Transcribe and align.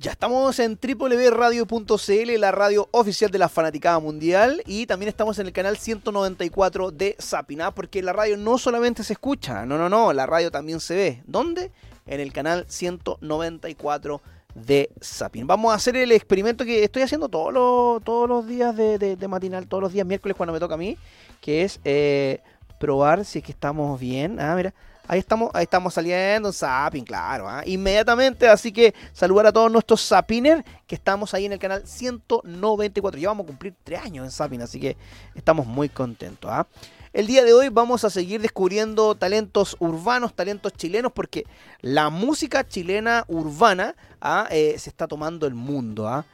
Ya 0.00 0.12
estamos 0.12 0.58
en 0.60 0.78
www.radio.cl, 0.80 2.40
la 2.40 2.52
radio 2.52 2.88
oficial 2.90 3.30
de 3.30 3.38
la 3.38 3.50
Fanaticada 3.50 3.98
Mundial, 3.98 4.62
y 4.64 4.86
también 4.86 5.10
estamos 5.10 5.38
en 5.38 5.46
el 5.46 5.52
canal 5.52 5.76
194 5.76 6.90
de 6.90 7.16
Sapina, 7.18 7.70
porque 7.70 8.02
la 8.02 8.14
radio 8.14 8.38
no 8.38 8.56
solamente 8.56 9.04
se 9.04 9.12
escucha, 9.12 9.66
no, 9.66 9.76
no, 9.76 9.90
no, 9.90 10.14
la 10.14 10.24
radio 10.24 10.50
también 10.50 10.80
se 10.80 10.94
ve. 10.94 11.22
¿Dónde? 11.26 11.70
En 12.06 12.18
el 12.18 12.32
canal 12.32 12.64
194 12.66 14.22
de 14.54 14.88
Sapin. 15.02 15.46
Vamos 15.46 15.70
a 15.70 15.74
hacer 15.74 15.98
el 15.98 16.12
experimento 16.12 16.64
que 16.64 16.82
estoy 16.82 17.02
haciendo 17.02 17.28
todos 17.28 17.52
los, 17.52 18.02
todos 18.02 18.26
los 18.26 18.46
días 18.46 18.74
de, 18.74 19.18
matinal, 19.28 19.66
todos 19.66 19.82
los 19.82 19.92
días 19.92 20.06
miércoles 20.06 20.34
cuando 20.34 20.54
me 20.54 20.60
toca 20.60 20.76
a 20.76 20.78
mí, 20.78 20.96
que 21.42 21.62
es 21.64 21.78
eh, 21.84 22.40
probar 22.78 23.26
si 23.26 23.40
es 23.40 23.44
que 23.44 23.52
estamos 23.52 24.00
bien. 24.00 24.40
Ah, 24.40 24.54
mira. 24.56 24.72
Ahí 25.10 25.18
estamos, 25.18 25.50
ahí 25.54 25.64
estamos 25.64 25.92
saliendo 25.92 26.50
en 26.50 26.52
Sapin, 26.52 27.04
claro, 27.04 27.48
¿ah? 27.48 27.62
inmediatamente. 27.66 28.46
Así 28.46 28.70
que 28.70 28.94
saludar 29.12 29.48
a 29.48 29.52
todos 29.52 29.68
nuestros 29.68 30.00
Sapiners 30.02 30.62
que 30.86 30.94
estamos 30.94 31.34
ahí 31.34 31.46
en 31.46 31.52
el 31.52 31.58
canal 31.58 31.84
194. 31.84 33.18
Ya 33.18 33.26
vamos 33.26 33.42
a 33.42 33.46
cumplir 33.48 33.74
tres 33.82 33.98
años 34.02 34.24
en 34.24 34.30
Sapin, 34.30 34.62
así 34.62 34.78
que 34.78 34.96
estamos 35.34 35.66
muy 35.66 35.88
contentos. 35.88 36.48
¿ah? 36.48 36.64
El 37.12 37.26
día 37.26 37.42
de 37.42 37.52
hoy 37.52 37.70
vamos 37.70 38.04
a 38.04 38.10
seguir 38.10 38.40
descubriendo 38.40 39.16
talentos 39.16 39.76
urbanos, 39.80 40.32
talentos 40.32 40.74
chilenos, 40.74 41.10
porque 41.10 41.44
la 41.80 42.08
música 42.08 42.64
chilena 42.64 43.24
urbana 43.26 43.96
¿ah? 44.20 44.46
eh, 44.52 44.76
se 44.78 44.90
está 44.90 45.08
tomando 45.08 45.48
el 45.48 45.54
mundo. 45.54 46.24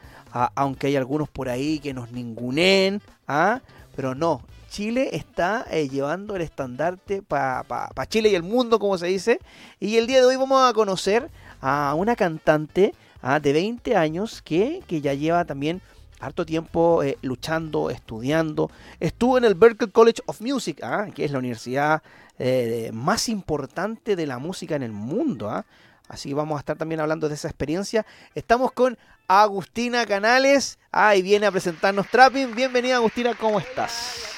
aunque 0.55 0.89
hay 0.89 0.97
algunos 0.97 1.31
por 1.31 1.49
ahí 1.49 1.79
que 1.79 1.95
nos 1.95 2.13
ningunen, 2.13 3.01
pero 3.97 4.15
no, 4.15 4.43
Chile 4.71 5.11
está 5.13 5.67
eh, 5.71 5.89
llevando 5.89 6.37
el 6.37 6.43
estandarte 6.43 7.23
para 7.23 8.07
Chile 8.09 8.29
y 8.29 8.35
el 8.35 8.43
mundo, 8.43 8.79
como 8.79 8.99
se 8.99 9.07
dice. 9.07 9.41
Y 9.81 9.97
el 9.97 10.07
día 10.07 10.21
de 10.21 10.27
hoy 10.27 10.37
vamos 10.37 10.69
a 10.69 10.75
conocer 10.75 11.31
a 11.63 11.95
una 11.97 12.15
cantante 12.15 12.95
ah, 13.23 13.41
de 13.41 13.55
20 13.55 13.97
años 13.97 14.43
que, 14.43 14.83
que, 14.87 15.01
ya 15.01 15.15
lleva 15.15 15.47
también 15.47 15.81
harto 16.21 16.45
tiempo 16.45 17.03
eh, 17.03 17.17
luchando, 17.23 17.91
estudiando. 17.91 18.71
Estuvo 19.01 19.39
en 19.39 19.45
el 19.45 19.55
Berklee 19.55 19.91
College 19.91 20.23
of 20.27 20.41
Music, 20.43 20.81
ah, 20.83 21.07
que 21.15 21.25
es 21.25 21.31
la 21.31 21.39
universidad 21.39 22.03
eh, 22.39 22.91
más 22.93 23.31
importante 23.31 24.15
de 24.15 24.27
la 24.27 24.39
música 24.39 24.77
en 24.77 24.83
el 24.83 24.93
mundo. 24.93 25.49
Ah. 25.49 25.65
Así 26.09 26.31
que 26.31 26.35
vamos 26.35 26.57
a 26.57 26.61
estar 26.61 26.77
también 26.77 27.01
hablando 27.01 27.29
de 27.29 27.35
esa 27.35 27.49
experiencia. 27.49 28.07
Estamos 28.35 28.73
con 28.73 28.99
Agustina 29.29 30.07
Canales. 30.07 30.79
Ah, 30.93 31.17
y 31.17 31.23
viene 31.23 31.47
a 31.47 31.51
presentarnos 31.51 32.09
Trapping. 32.09 32.55
Bienvenida 32.55 32.97
Agustina, 32.97 33.35
¿cómo 33.35 33.59
estás? 33.59 34.37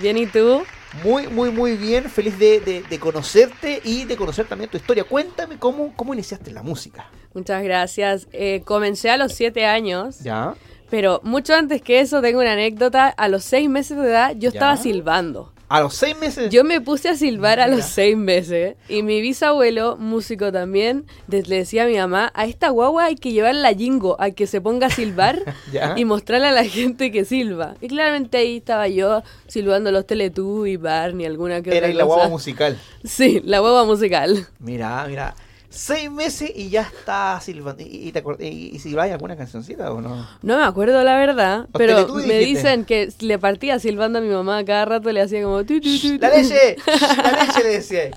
Bien, 0.00 0.16
¿y 0.16 0.26
tú? 0.26 0.62
Muy, 1.02 1.26
muy, 1.26 1.50
muy 1.50 1.76
bien. 1.76 2.04
Feliz 2.04 2.38
de, 2.38 2.84
conocerte 3.00 3.80
y 3.84 4.04
de 4.04 4.16
conocer 4.16 4.46
también 4.46 4.70
tu 4.70 4.76
historia. 4.76 5.04
Cuéntame 5.04 5.58
cómo, 5.58 5.92
cómo 5.96 6.14
iniciaste 6.14 6.50
la 6.52 6.62
música. 6.62 7.08
Muchas 7.34 7.62
gracias. 7.62 8.28
Eh, 8.32 8.62
comencé 8.64 9.10
a 9.10 9.16
los 9.16 9.32
siete 9.32 9.66
años. 9.66 10.20
Ya. 10.20 10.54
Pero 10.90 11.20
mucho 11.24 11.54
antes 11.54 11.82
que 11.82 12.00
eso, 12.00 12.20
tengo 12.20 12.40
una 12.40 12.52
anécdota. 12.52 13.08
A 13.08 13.28
los 13.28 13.42
seis 13.44 13.68
meses 13.68 13.96
de 13.96 14.08
edad, 14.08 14.34
yo 14.36 14.50
estaba 14.50 14.76
silbando. 14.76 15.53
¿A 15.68 15.80
los 15.80 15.94
seis 15.94 16.16
meses? 16.18 16.50
Yo 16.50 16.62
me 16.62 16.80
puse 16.80 17.08
a 17.08 17.16
silbar 17.16 17.58
a 17.60 17.66
los 17.66 17.84
seis 17.84 18.16
meses. 18.16 18.76
Y 18.88 19.02
mi 19.02 19.20
bisabuelo, 19.20 19.96
músico 19.96 20.52
también, 20.52 21.06
le 21.28 21.40
decía 21.42 21.84
a 21.84 21.86
mi 21.86 21.96
mamá, 21.96 22.30
a 22.34 22.44
esta 22.44 22.68
guagua 22.68 23.06
hay 23.06 23.16
que 23.16 23.32
llevarla 23.32 23.68
a 23.68 23.74
jingo, 23.74 24.16
a 24.20 24.30
que 24.30 24.46
se 24.46 24.60
ponga 24.60 24.88
a 24.88 24.90
silbar 24.90 25.40
y 25.96 26.04
mostrarle 26.04 26.48
a 26.48 26.52
la 26.52 26.64
gente 26.64 27.10
que 27.10 27.24
silba. 27.24 27.76
Y 27.80 27.88
claramente 27.88 28.38
ahí 28.38 28.58
estaba 28.58 28.88
yo 28.88 29.22
silbando 29.46 29.90
los 29.90 30.06
Teletubbies, 30.06 30.80
Barney, 30.80 31.26
alguna 31.26 31.62
que 31.62 31.76
Era 31.76 31.88
la 31.88 32.04
guagua 32.04 32.28
musical. 32.28 32.78
Sí, 33.02 33.40
la 33.44 33.60
guagua 33.60 33.84
musical. 33.84 34.46
Mira, 34.58 35.04
mira 35.08 35.34
seis 35.74 36.10
meses 36.10 36.50
y 36.54 36.70
ya 36.70 36.82
está 36.82 37.40
silbando. 37.40 37.82
¿Y, 37.86 38.12
te 38.12 38.22
y, 38.44 38.78
si 38.78 38.96
hay 38.98 39.10
alguna 39.10 39.36
cancioncita 39.36 39.92
o 39.92 40.00
no? 40.00 40.26
No 40.42 40.56
me 40.58 40.64
acuerdo 40.64 41.02
la 41.02 41.16
verdad, 41.16 41.66
pero 41.72 42.14
me 42.14 42.38
dicen 42.38 42.84
que 42.84 43.12
le 43.20 43.38
partía 43.38 43.78
silbando 43.78 44.20
a 44.20 44.22
mi 44.22 44.28
mamá 44.28 44.64
cada 44.64 44.84
rato 44.84 45.10
le 45.12 45.20
hacía 45.20 45.42
como... 45.42 45.64
Tu, 45.64 45.74
¡La 46.20 46.30
leche! 46.30 46.76
¡La 46.86 47.44
leche! 47.44 47.62
le 47.62 47.70
decía. 47.70 48.10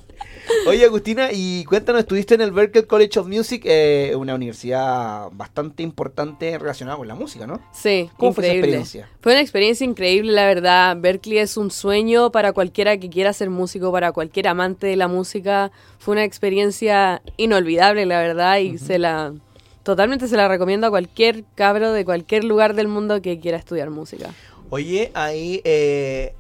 Oye, 0.68 0.86
Agustina, 0.86 1.30
y 1.32 1.64
cuéntanos, 1.66 2.02
estuviste 2.02 2.36
en 2.36 2.42
el 2.42 2.52
Berklee 2.52 2.86
College 2.86 3.20
of 3.20 3.28
Music, 3.28 3.64
eh, 3.66 4.14
una 4.16 4.36
universidad 4.36 5.30
bastante 5.32 5.84
importante 5.84 6.58
relacionada 6.58 6.98
con 6.98 7.08
la 7.08 7.16
música, 7.16 7.48
¿no? 7.48 7.62
Sí, 7.72 8.10
¿Cómo 8.18 8.34
fue 8.34 8.46
esa 8.46 8.54
experiencia? 8.54 9.10
Fue 9.22 9.34
una 9.34 9.42
experiencia 9.42 9.86
increíble, 9.86 10.32
la 10.32 10.46
verdad. 10.46 10.98
Berkeley 10.98 11.40
es 11.40 11.58
un 11.58 11.72
sueño 11.72 12.32
para 12.32 12.54
cualquiera 12.54 12.98
que 12.98 13.10
quiera 13.10 13.34
ser 13.34 13.50
músico, 13.50 13.92
para 13.92 14.12
cualquier 14.12 14.48
amante 14.48 14.88
de 14.88 14.96
la 14.96 15.08
música. 15.08 15.72
Fue 16.00 16.14
una 16.14 16.24
experiencia 16.24 17.22
inolvidable, 17.38 18.06
la 18.06 18.20
verdad, 18.20 18.58
y 18.58 18.78
se 18.78 19.00
la 19.00 19.34
totalmente 19.84 20.28
se 20.28 20.36
la 20.36 20.50
recomiendo 20.50 20.88
a 20.88 20.90
cualquier 20.90 21.46
cabro 21.56 21.94
de 21.94 22.04
cualquier 22.04 22.44
lugar 22.44 22.74
del 22.74 22.90
mundo 22.90 23.22
que 23.22 23.40
quiera 23.40 23.58
estudiar 23.58 23.90
música. 23.90 24.34
Oye, 24.70 25.12
ahí 25.14 25.62
eh, 25.64 26.36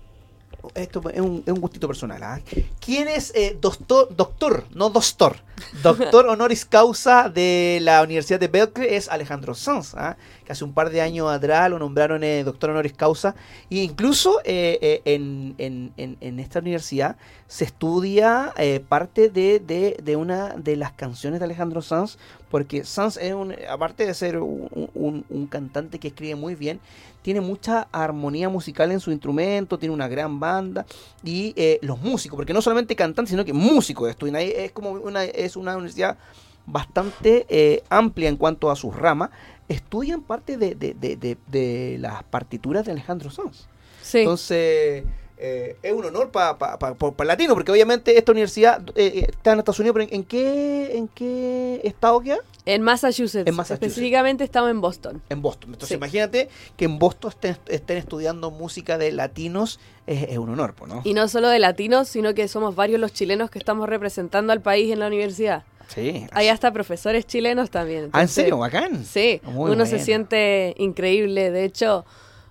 esto 0.75 1.01
es 1.09 1.19
un, 1.19 1.43
gustito 1.45 1.87
personal. 1.87 2.21
¿ah? 2.23 2.41
¿Quién 2.79 3.07
es 3.07 3.31
eh, 3.35 3.57
doctor, 3.59 4.15
doctor, 4.15 4.65
no 4.73 4.89
doctor, 4.89 5.37
doctor 5.83 6.27
honoris 6.27 6.65
causa 6.65 7.29
de 7.29 7.79
la 7.81 8.01
Universidad 8.01 8.39
de 8.39 8.47
Berkeley? 8.47 8.93
Es 8.93 9.09
Alejandro 9.09 9.53
Sanz, 9.53 9.93
¿ah? 9.95 10.17
que 10.45 10.51
hace 10.51 10.63
un 10.63 10.73
par 10.73 10.89
de 10.89 11.01
años 11.01 11.29
atrás 11.29 11.69
lo 11.69 11.79
nombraron 11.79 12.23
eh, 12.23 12.43
doctor 12.43 12.69
honoris 12.69 12.93
causa. 12.93 13.35
E 13.69 13.77
incluso 13.77 14.39
eh, 14.43 15.01
en, 15.05 15.55
en, 15.57 16.39
esta 16.39 16.59
universidad 16.59 17.17
se 17.47 17.65
estudia 17.65 18.53
parte 18.89 19.29
de, 19.29 19.59
de, 19.59 20.15
una 20.15 20.55
de 20.55 20.75
las 20.75 20.91
canciones 20.93 21.39
de 21.39 21.45
Alejandro 21.45 21.81
Sanz, 21.81 22.17
porque 22.49 22.83
Sanz 22.83 23.17
es 23.17 23.33
un, 23.33 23.53
aparte 23.69 24.05
de 24.05 24.13
ser 24.13 24.37
un, 24.39 25.47
cantante 25.49 25.99
que 25.99 26.09
escribe 26.09 26.35
muy 26.35 26.55
bien, 26.55 26.79
tiene 27.21 27.41
mucha 27.41 27.87
armonía 27.91 28.47
musical 28.47 28.91
en 28.91 28.99
su 28.99 29.11
instrumento, 29.11 29.77
tiene 29.77 29.93
una 29.93 30.07
gran 30.07 30.39
banda 30.39 30.85
y 31.23 31.53
eh, 31.57 31.77
los 31.81 31.99
músicos, 31.99 32.37
porque 32.37 32.53
no 32.53 32.61
solamente 32.61 32.95
cantantes, 32.95 33.31
sino 33.31 33.43
que 33.43 33.51
músicos 33.53 34.15
ahí, 34.33 34.53
es 34.55 34.71
como 34.71 34.91
una, 34.91 35.25
una 35.55 35.75
universidad 35.75 36.17
bastante 36.65 37.45
eh, 37.49 37.83
amplia 37.89 38.29
en 38.29 38.35
cuanto 38.35 38.69
a 38.69 38.75
sus 38.75 38.95
ramas, 38.95 39.29
estudian 39.69 40.21
parte 40.21 40.57
de, 40.57 40.75
de, 40.75 40.93
de, 40.93 41.37
de 41.47 41.97
las 41.99 42.23
partituras 42.23 42.85
de 42.85 42.91
Alejandro 42.91 43.29
Sanz. 43.31 43.67
Sí. 44.01 44.19
Entonces, 44.19 45.03
eh, 45.39 45.75
es 45.83 45.93
un 45.93 46.03
honor 46.03 46.31
para 46.31 46.57
pa, 46.57 46.77
pa, 46.77 47.25
latino, 47.25 47.53
porque 47.53 47.71
obviamente 47.71 48.17
esta 48.17 48.31
universidad 48.31 48.81
eh, 48.95 49.11
eh, 49.13 49.27
está 49.29 49.53
en 49.53 49.59
Estados 49.59 49.79
Unidos, 49.79 49.95
pero 49.99 50.09
¿en 50.11 50.23
qué, 50.23 50.97
en 50.97 51.07
qué 51.07 51.79
estado 51.83 52.21
queda? 52.21 52.39
En 52.65 52.81
Massachusetts. 52.81 53.47
en 53.47 53.59
Específicamente 53.59 54.43
estamos 54.43 54.71
en 54.71 54.81
Boston. 54.81 55.21
En 55.29 55.43
Boston. 55.43 55.73
Entonces 55.73 55.95
imagínate 55.95 56.49
que 56.75 56.85
en 56.85 56.97
Boston 56.97 57.33
estén, 57.67 57.97
estudiando 57.97 58.49
música 58.49 58.97
de 58.97 59.11
latinos, 59.11 59.79
es, 60.07 60.37
un 60.37 60.49
honor, 60.49 60.73
¿no? 60.87 61.01
Y 61.03 61.13
no 61.13 61.27
solo 61.27 61.49
de 61.49 61.59
latinos, 61.59 62.07
sino 62.07 62.33
que 62.33 62.47
somos 62.47 62.75
varios 62.75 62.99
los 62.99 63.13
chilenos 63.13 63.51
que 63.51 63.59
estamos 63.59 63.87
representando 63.87 64.53
al 64.53 64.61
país 64.61 64.91
en 64.91 64.99
la 64.99 65.07
universidad. 65.07 65.63
Sí. 65.87 66.25
Hay 66.31 66.47
hasta 66.49 66.71
profesores 66.73 67.27
chilenos 67.27 67.69
también. 67.69 68.09
¿Ah, 68.11 68.23
en 68.23 68.27
serio? 68.27 68.57
Bacán. 68.57 69.05
Sí, 69.05 69.39
uno 69.45 69.85
se 69.85 69.99
siente 69.99 70.73
increíble. 70.77 71.51
De 71.51 71.63
hecho, 71.63 72.05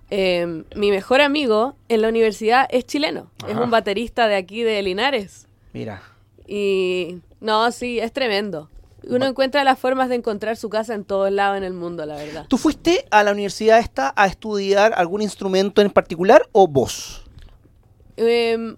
Em, 0.09 0.63
mi 0.75 0.89
mejor 0.89 1.19
amigo 1.19 1.75
en 1.89 2.01
la 2.01 2.07
universidad 2.07 2.65
es 2.69 2.85
chileno, 2.85 3.29
es 3.47 3.57
un 3.57 3.69
baterista 3.69 4.27
de 4.27 4.35
aquí 4.35 4.63
de 4.63 4.81
Linares. 4.81 5.47
Mira. 5.73 6.01
Y 6.47 7.19
no, 7.41 7.71
sí, 7.71 7.99
es 7.99 8.13
tremendo. 8.13 8.69
Uno 9.03 9.25
encuentra 9.25 9.63
las 9.63 9.77
formas 9.77 10.09
de 10.09 10.15
encontrar 10.15 10.55
su 10.57 10.69
casa 10.69 10.93
en 10.93 11.03
todos 11.03 11.31
lados 11.31 11.57
en 11.57 11.63
el 11.63 11.73
mundo, 11.73 12.05
la 12.05 12.15
verdad. 12.15 12.45
¿Tú 12.47 12.57
fuiste 12.57 13.05
a 13.11 13.23
la 13.23 13.31
universidad 13.31 13.79
esta 13.79 14.13
a 14.15 14.27
estudiar 14.27 14.93
algún 14.95 15.21
instrumento 15.21 15.81
en 15.81 15.89
particular 15.89 16.47
o 16.51 16.67
vos? 16.67 17.23
Em, 18.15 18.77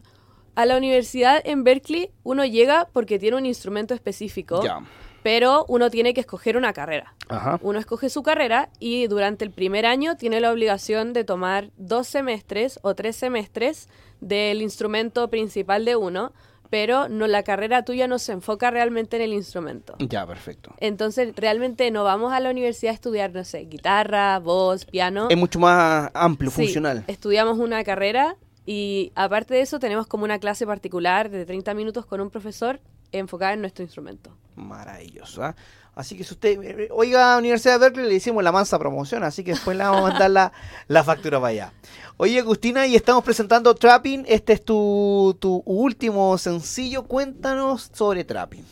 a 0.55 0.65
la 0.65 0.77
universidad 0.77 1.41
en 1.45 1.63
Berkeley 1.63 2.11
uno 2.23 2.43
llega 2.43 2.89
porque 2.91 3.19
tiene 3.19 3.37
un 3.37 3.45
instrumento 3.45 3.93
específico. 3.93 4.63
Ya 4.63 4.81
pero 5.23 5.65
uno 5.67 5.89
tiene 5.89 6.13
que 6.13 6.21
escoger 6.21 6.57
una 6.57 6.73
carrera. 6.73 7.15
Uno 7.61 7.77
escoge 7.77 8.09
su 8.09 8.23
carrera 8.23 8.69
y 8.79 9.07
durante 9.07 9.45
el 9.45 9.51
primer 9.51 9.85
año 9.85 10.17
tiene 10.17 10.39
la 10.39 10.51
obligación 10.51 11.13
de 11.13 11.23
tomar 11.23 11.69
dos 11.77 12.07
semestres 12.07 12.79
o 12.81 12.95
tres 12.95 13.15
semestres 13.15 13.87
del 14.19 14.61
instrumento 14.61 15.29
principal 15.29 15.85
de 15.85 15.95
uno, 15.95 16.33
pero 16.69 17.07
no 17.07 17.27
la 17.27 17.43
carrera 17.43 17.83
tuya 17.83 18.07
no 18.07 18.19
se 18.19 18.31
enfoca 18.31 18.71
realmente 18.71 19.17
en 19.17 19.23
el 19.23 19.33
instrumento. 19.33 19.95
Ya, 19.99 20.25
perfecto. 20.25 20.73
Entonces, 20.79 21.33
realmente 21.35 21.89
no 21.91 22.03
vamos 22.03 22.33
a 22.33 22.39
la 22.39 22.49
universidad 22.49 22.91
a 22.91 22.95
estudiar, 22.95 23.31
no 23.33 23.43
sé, 23.43 23.65
guitarra, 23.65 24.39
voz, 24.39 24.85
piano. 24.85 25.27
Es 25.29 25.37
mucho 25.37 25.59
más 25.59 26.09
amplio, 26.13 26.51
funcional. 26.51 27.03
Estudiamos 27.07 27.59
una 27.59 27.83
carrera 27.83 28.37
y 28.65 29.11
aparte 29.15 29.53
de 29.55 29.61
eso 29.61 29.79
tenemos 29.79 30.07
como 30.07 30.23
una 30.25 30.39
clase 30.39 30.65
particular 30.65 31.29
de 31.29 31.45
30 31.45 31.73
minutos 31.73 32.05
con 32.05 32.21
un 32.21 32.29
profesor 32.29 32.79
enfocada 33.11 33.53
en 33.53 33.61
nuestro 33.61 33.83
instrumento 33.83 34.35
maravilloso. 34.59 35.43
¿ah? 35.43 35.55
Así 35.95 36.17
que 36.17 36.23
si 36.23 36.33
usted 36.33 36.61
eh, 36.61 36.89
oiga 36.91 37.37
Universidad 37.37 37.73
de 37.73 37.79
Berkeley, 37.79 38.07
le 38.07 38.15
hicimos 38.15 38.43
la 38.43 38.51
mansa 38.51 38.77
promoción, 38.77 39.23
así 39.23 39.43
que 39.43 39.51
después 39.51 39.75
le 39.77 39.83
vamos 39.83 40.01
a 40.01 40.09
mandar 40.09 40.31
la, 40.31 40.51
la 40.87 41.03
factura 41.03 41.39
para 41.39 41.49
allá. 41.49 41.73
Oye, 42.17 42.39
Agustina, 42.39 42.85
y 42.85 42.95
estamos 42.95 43.23
presentando 43.23 43.73
Trapping. 43.73 44.25
Este 44.27 44.53
es 44.53 44.63
tu, 44.63 45.37
tu 45.39 45.63
último 45.65 46.37
sencillo. 46.37 47.03
Cuéntanos 47.03 47.89
sobre 47.93 48.23
Trapping. 48.25 48.65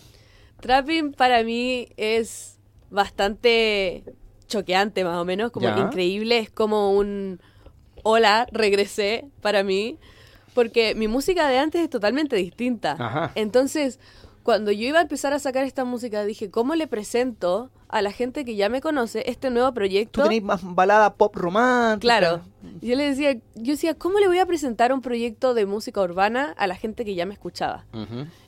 Trapping 0.59 1.13
para 1.13 1.43
mí 1.43 1.87
es 1.95 2.59
bastante 2.89 4.03
choqueante 4.47 5.03
más 5.03 5.17
o 5.17 5.25
menos, 5.25 5.51
como 5.51 5.67
increíble, 5.77 6.39
es 6.39 6.49
como 6.49 6.91
un 6.93 7.41
hola, 8.03 8.47
regresé 8.51 9.25
para 9.41 9.63
mí, 9.63 9.99
porque 10.53 10.95
mi 10.95 11.07
música 11.07 11.47
de 11.49 11.59
antes 11.59 11.81
es 11.81 11.89
totalmente 11.89 12.37
distinta. 12.37 13.31
Entonces, 13.35 13.99
cuando 14.47 14.71
yo 14.71 14.87
iba 14.87 14.99
a 14.99 15.01
empezar 15.01 15.33
a 15.33 15.39
sacar 15.39 15.65
esta 15.65 15.83
música, 15.83 16.23
dije, 16.23 16.49
¿cómo 16.49 16.73
le 16.75 16.87
presento 16.87 17.69
a 17.89 18.01
la 18.01 18.13
gente 18.13 18.45
que 18.45 18.55
ya 18.55 18.69
me 18.69 18.79
conoce 18.79 19.29
este 19.29 19.49
nuevo 19.49 19.73
proyecto? 19.73 20.23
Tú 20.23 20.29
tenés 20.29 20.41
más 20.41 20.61
balada 20.63 21.15
pop 21.15 21.35
romántica. 21.35 21.99
Claro. 21.99 22.41
Yo 22.81 22.95
le 22.95 23.09
decía, 23.09 23.33
yo 23.55 23.73
decía, 23.73 23.95
¿cómo 23.95 24.19
le 24.19 24.27
voy 24.29 24.39
a 24.39 24.45
presentar 24.45 24.93
un 24.93 25.01
proyecto 25.01 25.53
de 25.53 25.65
música 25.65 26.01
urbana 26.01 26.55
a 26.57 26.65
la 26.65 26.75
gente 26.75 27.03
que 27.03 27.13
ya 27.13 27.25
me 27.25 27.33
escuchaba? 27.33 27.87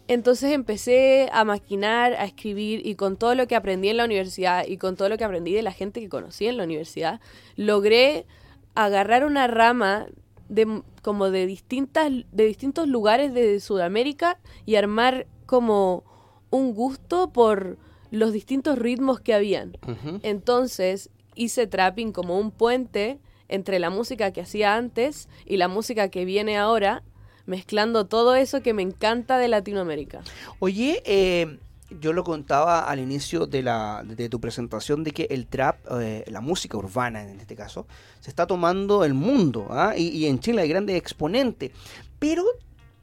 Entonces 0.07 0.53
empecé 0.53 1.29
a 1.33 1.43
maquinar, 1.43 2.13
a 2.13 2.23
escribir 2.23 2.87
y 2.87 2.95
con 2.95 3.17
todo 3.17 3.35
lo 3.35 3.45
que 3.47 3.57
aprendí 3.57 3.89
en 3.89 3.97
la 3.97 4.05
universidad 4.05 4.65
y 4.65 4.77
con 4.77 4.95
todo 4.95 5.09
lo 5.09 5.17
que 5.17 5.25
aprendí 5.25 5.51
de 5.51 5.63
la 5.63 5.73
gente 5.73 5.99
que 5.99 6.07
conocí 6.07 6.47
en 6.47 6.55
la 6.55 6.63
universidad, 6.63 7.19
logré 7.57 8.25
agarrar 8.73 9.25
una 9.25 9.47
rama 9.47 10.05
de 10.47 10.81
como 11.01 11.29
de 11.29 11.45
distintas 11.45 12.09
de 12.31 12.45
distintos 12.45 12.87
lugares 12.87 13.33
de 13.33 13.59
Sudamérica 13.59 14.39
y 14.65 14.77
armar 14.77 15.27
como 15.49 16.03
un 16.51 16.75
gusto 16.75 17.31
por 17.31 17.79
los 18.11 18.31
distintos 18.31 18.77
ritmos 18.77 19.19
que 19.19 19.33
habían. 19.33 19.75
Entonces 20.21 21.09
hice 21.33 21.65
trapping 21.65 22.11
como 22.11 22.37
un 22.37 22.51
puente 22.51 23.19
entre 23.47 23.79
la 23.79 23.89
música 23.89 24.29
que 24.29 24.41
hacía 24.41 24.75
antes 24.75 25.27
y 25.47 25.57
la 25.57 25.67
música 25.67 26.09
que 26.09 26.23
viene 26.23 26.59
ahora 26.59 27.01
mezclando 27.47 28.05
todo 28.05 28.35
eso 28.35 28.61
que 28.61 28.75
me 28.75 28.83
encanta 28.83 29.39
de 29.39 29.47
Latinoamérica. 29.47 30.21
Oye, 30.59 31.01
eh, 31.03 31.57
yo 31.99 32.13
lo 32.13 32.23
contaba 32.23 32.81
al 32.81 32.99
inicio 32.99 33.47
de, 33.47 33.63
la, 33.63 34.03
de 34.05 34.29
tu 34.29 34.39
presentación 34.39 35.03
de 35.03 35.13
que 35.13 35.29
el 35.31 35.47
trap, 35.47 35.79
eh, 35.99 36.25
la 36.27 36.41
música 36.41 36.77
urbana 36.77 37.23
en 37.23 37.39
este 37.39 37.55
caso, 37.55 37.87
se 38.19 38.29
está 38.29 38.45
tomando 38.45 39.03
el 39.03 39.15
mundo 39.15 39.65
¿ah? 39.71 39.95
y, 39.97 40.27
en 40.27 40.39
Chile 40.39 40.61
hay 40.61 40.69
grandes 40.69 40.95
exponentes, 40.95 41.71
pero 42.19 42.43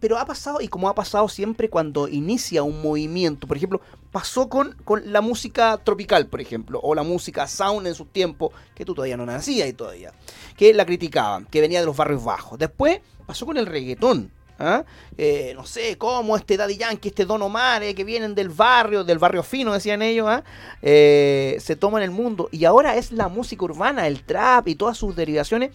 pero 0.01 0.19
ha 0.19 0.27
pasado, 0.27 0.61
y 0.61 0.69
como 0.69 0.89
ha 0.89 0.95
pasado 0.95 1.29
siempre 1.29 1.71
cuando 1.71 2.09
inicia 2.09 2.63
un 2.63 2.83
movimiento, 2.83 3.47
por 3.47 3.57
ejemplo, 3.57 3.81
pasó 4.13 4.49
con, 4.49 4.73
con 4.85 5.13
la 5.13 5.21
música 5.21 5.79
tropical, 5.79 6.27
por 6.27 6.41
ejemplo, 6.41 6.81
o 6.83 6.95
la 6.95 7.03
música 7.03 7.47
sound 7.47 7.87
en 7.87 7.95
su 7.95 8.05
tiempo, 8.07 8.53
que 8.75 8.85
tú 8.85 8.95
todavía 8.95 9.17
no 9.17 9.27
nacías 9.27 9.69
y 9.69 9.73
todavía, 9.73 10.13
que 10.57 10.75
la 10.75 10.87
criticaban, 10.87 11.47
que 11.47 11.61
venía 11.61 11.81
de 11.81 11.87
los 11.87 11.97
barrios 11.97 12.25
bajos. 12.25 12.59
Después 12.59 13.01
pasó 13.27 13.47
con 13.47 13.57
el 13.57 13.67
reggaetón, 13.67 14.31
¿Ah? 14.59 14.85
Eh, 15.19 15.53
no 15.55 15.67
sé, 15.67 15.99
cómo 15.99 16.35
este 16.37 16.57
Daddy 16.57 16.79
Yankee, 16.79 17.09
este 17.09 17.27
Don 17.27 17.43
Omar, 17.43 17.83
eh, 17.83 17.95
que 17.95 18.05
vienen 18.05 18.35
del 18.35 18.49
barrio, 18.49 19.05
del 19.05 19.19
barrio 19.19 19.43
fino, 19.43 19.75
decían 19.75 20.01
ellos, 20.01 20.27
¿ah? 20.29 20.45
eh, 20.81 21.59
se 21.61 21.77
toman 21.77 22.03
el 22.03 22.11
mundo. 22.11 22.49
Y 22.53 22.65
ahora 22.65 22.97
es 22.97 23.13
la 23.13 23.29
música 23.29 23.65
urbana, 23.65 24.07
el 24.07 24.25
trap 24.25 24.69
y 24.69 24.75
todas 24.75 24.97
sus 24.97 25.15
derivaciones. 25.15 25.73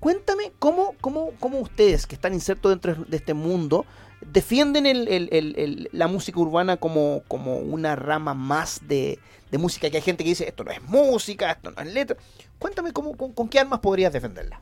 Cuéntame 0.00 0.52
cómo, 0.58 0.94
cómo, 1.00 1.32
cómo 1.40 1.58
ustedes, 1.58 2.06
que 2.06 2.14
están 2.14 2.34
insertos 2.34 2.70
dentro 2.70 3.04
de 3.04 3.16
este 3.16 3.34
mundo, 3.34 3.86
defienden 4.20 4.86
el, 4.86 5.88
la 5.92 6.06
música 6.08 6.40
urbana 6.40 6.76
como, 6.76 7.22
como 7.28 7.58
una 7.58 7.96
rama 7.96 8.34
más 8.34 8.80
de, 8.86 9.18
música, 9.52 9.88
que 9.88 9.96
hay 9.96 10.02
gente 10.02 10.22
que 10.22 10.30
dice, 10.30 10.46
esto 10.46 10.64
no 10.64 10.70
es 10.70 10.82
música, 10.82 11.52
esto 11.52 11.70
no 11.70 11.80
es 11.80 11.92
letra. 11.92 12.16
Cuéntame 12.58 12.92
cómo, 12.92 13.16
con 13.16 13.48
qué 13.48 13.58
armas 13.58 13.80
podrías 13.80 14.12
defenderla. 14.12 14.60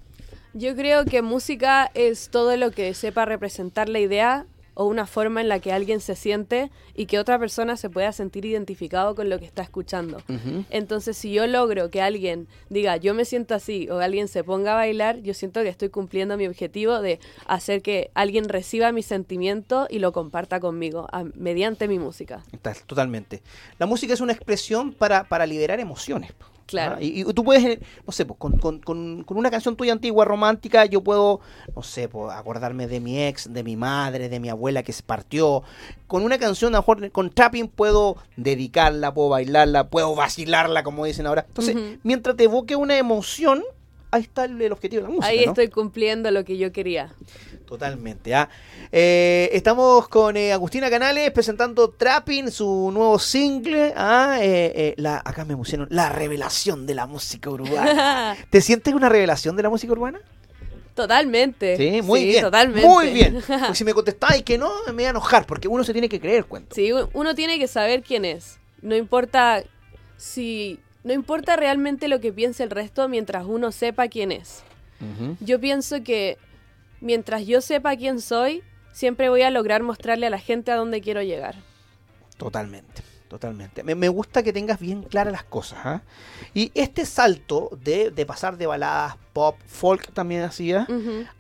Yo 0.52 0.76
creo 0.76 1.04
que 1.04 1.20
música 1.20 1.90
es 1.94 2.28
todo 2.28 2.56
lo 2.56 2.70
que 2.70 2.94
sepa 2.94 3.25
representar 3.25 3.88
la 3.88 3.98
idea 3.98 4.46
o 4.74 4.84
una 4.84 5.06
forma 5.06 5.40
en 5.40 5.48
la 5.48 5.60
que 5.60 5.72
alguien 5.72 6.00
se 6.00 6.16
siente 6.16 6.70
y 6.94 7.06
que 7.06 7.18
otra 7.18 7.38
persona 7.38 7.76
se 7.76 7.90
pueda 7.90 8.12
sentir 8.12 8.44
identificado 8.44 9.14
con 9.14 9.28
lo 9.28 9.38
que 9.38 9.44
está 9.44 9.62
escuchando. 9.62 10.22
Entonces, 10.70 11.16
si 11.16 11.32
yo 11.32 11.46
logro 11.46 11.90
que 11.90 12.02
alguien 12.02 12.48
diga, 12.70 12.96
yo 12.96 13.14
me 13.14 13.24
siento 13.24 13.54
así, 13.54 13.88
o 13.90 13.98
alguien 13.98 14.28
se 14.28 14.44
ponga 14.44 14.72
a 14.72 14.76
bailar, 14.76 15.20
yo 15.22 15.34
siento 15.34 15.62
que 15.62 15.68
estoy 15.68 15.88
cumpliendo 15.88 16.36
mi 16.36 16.46
objetivo 16.46 17.00
de 17.00 17.20
hacer 17.46 17.82
que 17.82 18.10
alguien 18.14 18.48
reciba 18.48 18.92
mi 18.92 19.02
sentimiento 19.02 19.86
y 19.90 19.98
lo 19.98 20.12
comparta 20.12 20.60
conmigo 20.60 21.08
mediante 21.34 21.88
mi 21.88 21.98
música. 21.98 22.42
totalmente. 22.86 23.42
La 23.78 23.86
música 23.86 24.14
es 24.14 24.20
una 24.20 24.32
expresión 24.32 24.92
para, 24.92 25.24
para 25.24 25.46
liberar 25.46 25.80
emociones. 25.80 26.32
Claro. 26.66 26.96
Y, 27.00 27.25
tú 27.34 27.44
puedes, 27.44 27.78
no 28.06 28.12
sé, 28.12 28.25
pues, 28.25 28.38
con, 28.38 28.58
con, 28.58 28.81
con, 28.81 29.37
una 29.37 29.50
canción 29.50 29.76
tuya 29.76 29.93
antigua, 29.93 30.25
romántica, 30.25 30.87
yo 30.87 31.02
puedo, 31.02 31.40
no 31.75 31.82
sé, 31.82 32.08
pues, 32.08 32.32
acordarme 32.34 32.87
de 32.87 33.00
mi 33.00 33.22
ex, 33.22 33.52
de 33.52 33.62
mi 33.62 33.76
madre, 33.76 34.28
de 34.28 34.40
mi 34.40 34.49
abuela 34.49 34.82
que 34.82 34.93
se 34.93 35.02
partió. 35.02 35.62
Con 36.06 36.22
una 36.22 36.38
canción, 36.38 36.75
a 36.75 36.82
con 36.82 37.31
tapping, 37.31 37.69
puedo 37.69 38.16
dedicarla, 38.37 39.12
puedo 39.12 39.31
bailarla, 39.31 39.88
puedo 39.88 40.14
vacilarla, 40.14 40.82
como 40.82 41.05
dicen 41.05 41.26
ahora. 41.26 41.44
Entonces, 41.46 41.76
mientras 42.02 42.37
te 42.37 42.44
evoque 42.44 42.76
una 42.76 42.96
emoción, 42.96 43.62
ahí 44.10 44.22
está 44.22 44.44
el, 44.44 44.72
objetivo 44.72 45.02
de 45.02 45.08
la 45.08 45.14
música. 45.14 45.26
Ahí 45.26 45.44
estoy 45.44 45.69
cumpliendo 45.69 46.31
lo 46.31 46.44
que 46.44 46.56
yo 46.56 46.72
quería. 46.72 47.12
Totalmente. 47.66 48.34
¿ah? 48.34 48.49
Eh, 48.93 49.49
estamos 49.52 50.08
con 50.08 50.37
eh, 50.37 50.52
Agustina 50.52 50.90
Canales 50.90 51.31
presentando 51.31 51.90
Trapping, 51.90 52.50
su 52.50 52.90
nuevo 52.93 53.19
single. 53.19 53.93
¿ah? 53.96 54.38
Eh, 54.40 54.94
la, 54.96 55.22
acá 55.25 55.44
me 55.44 55.56
pusieron 55.56 55.87
la 55.90 56.08
revelación 56.11 56.87
de 56.87 56.94
la 56.94 57.06
música 57.06 57.50
urbana. 57.50 58.37
¿Te 58.50 58.61
sientes 58.61 58.93
una 58.93 59.08
revelación 59.08 59.56
de 59.56 59.62
la 59.62 59.70
música 59.70 59.93
urbana? 59.93 60.20
Totalmente. 60.94 61.76
Sí, 61.76 62.02
muy 62.02 62.25
bien. 62.25 62.43
Totalmente. 62.43 62.87
Muy 62.87 63.11
bien. 63.11 63.43
si 63.75 63.84
me 63.84 63.94
contestáis 63.94 64.43
que 64.43 64.58
no, 64.58 64.70
me 64.87 64.93
voy 64.93 65.05
a 65.05 65.10
enojar, 65.10 65.46
porque 65.46 65.67
uno 65.67 65.82
se 65.82 65.93
tiene 65.93 66.08
que 66.08 66.20
creer 66.20 66.44
cuento. 66.44 66.75
Sí, 66.75 66.93
uno 67.12 67.34
tiene 67.34 67.58
que 67.58 67.67
saber 67.67 68.02
quién 68.02 68.25
es. 68.25 68.58
No 68.81 68.94
importa 68.94 69.64
si 70.17 70.78
no 71.05 71.12
importa 71.12 71.56
realmente 71.56 72.08
lo 72.08 72.20
que 72.20 72.32
piense 72.32 72.62
el 72.62 72.70
resto 72.70 73.08
mientras 73.08 73.44
uno 73.44 73.72
sepa 73.72 74.08
quién 74.08 74.32
es. 74.32 74.62
Yo 75.40 75.60
pienso 75.60 76.02
que 76.02 76.38
mientras 77.04 77.46
yo 77.46 77.60
sepa 77.60 77.96
quién 77.96 78.20
soy, 78.20 78.62
siempre 78.92 79.28
voy 79.28 79.42
a 79.42 79.50
lograr 79.50 79.82
mostrarle 79.82 80.26
a 80.26 80.30
la 80.30 80.38
gente 80.38 80.72
a 80.72 80.76
dónde 80.76 81.00
quiero 81.00 81.22
llegar. 81.22 81.54
Totalmente, 82.38 83.02
totalmente. 83.28 83.84
Me, 83.84 84.08
gusta 84.08 84.42
que 84.42 84.52
tengas 84.52 84.80
bien 84.80 85.02
claras 85.02 85.32
las 85.32 85.44
cosas. 85.44 85.78
¿ah? 85.84 86.02
Y 86.54 86.72
este 86.74 87.04
salto 87.04 87.70
de, 87.82 88.10
pasar 88.26 88.56
de 88.56 88.66
baladas 88.66 89.16
pop, 89.34 89.56
folk 89.66 90.12
también 90.12 90.42
hacía, 90.42 90.86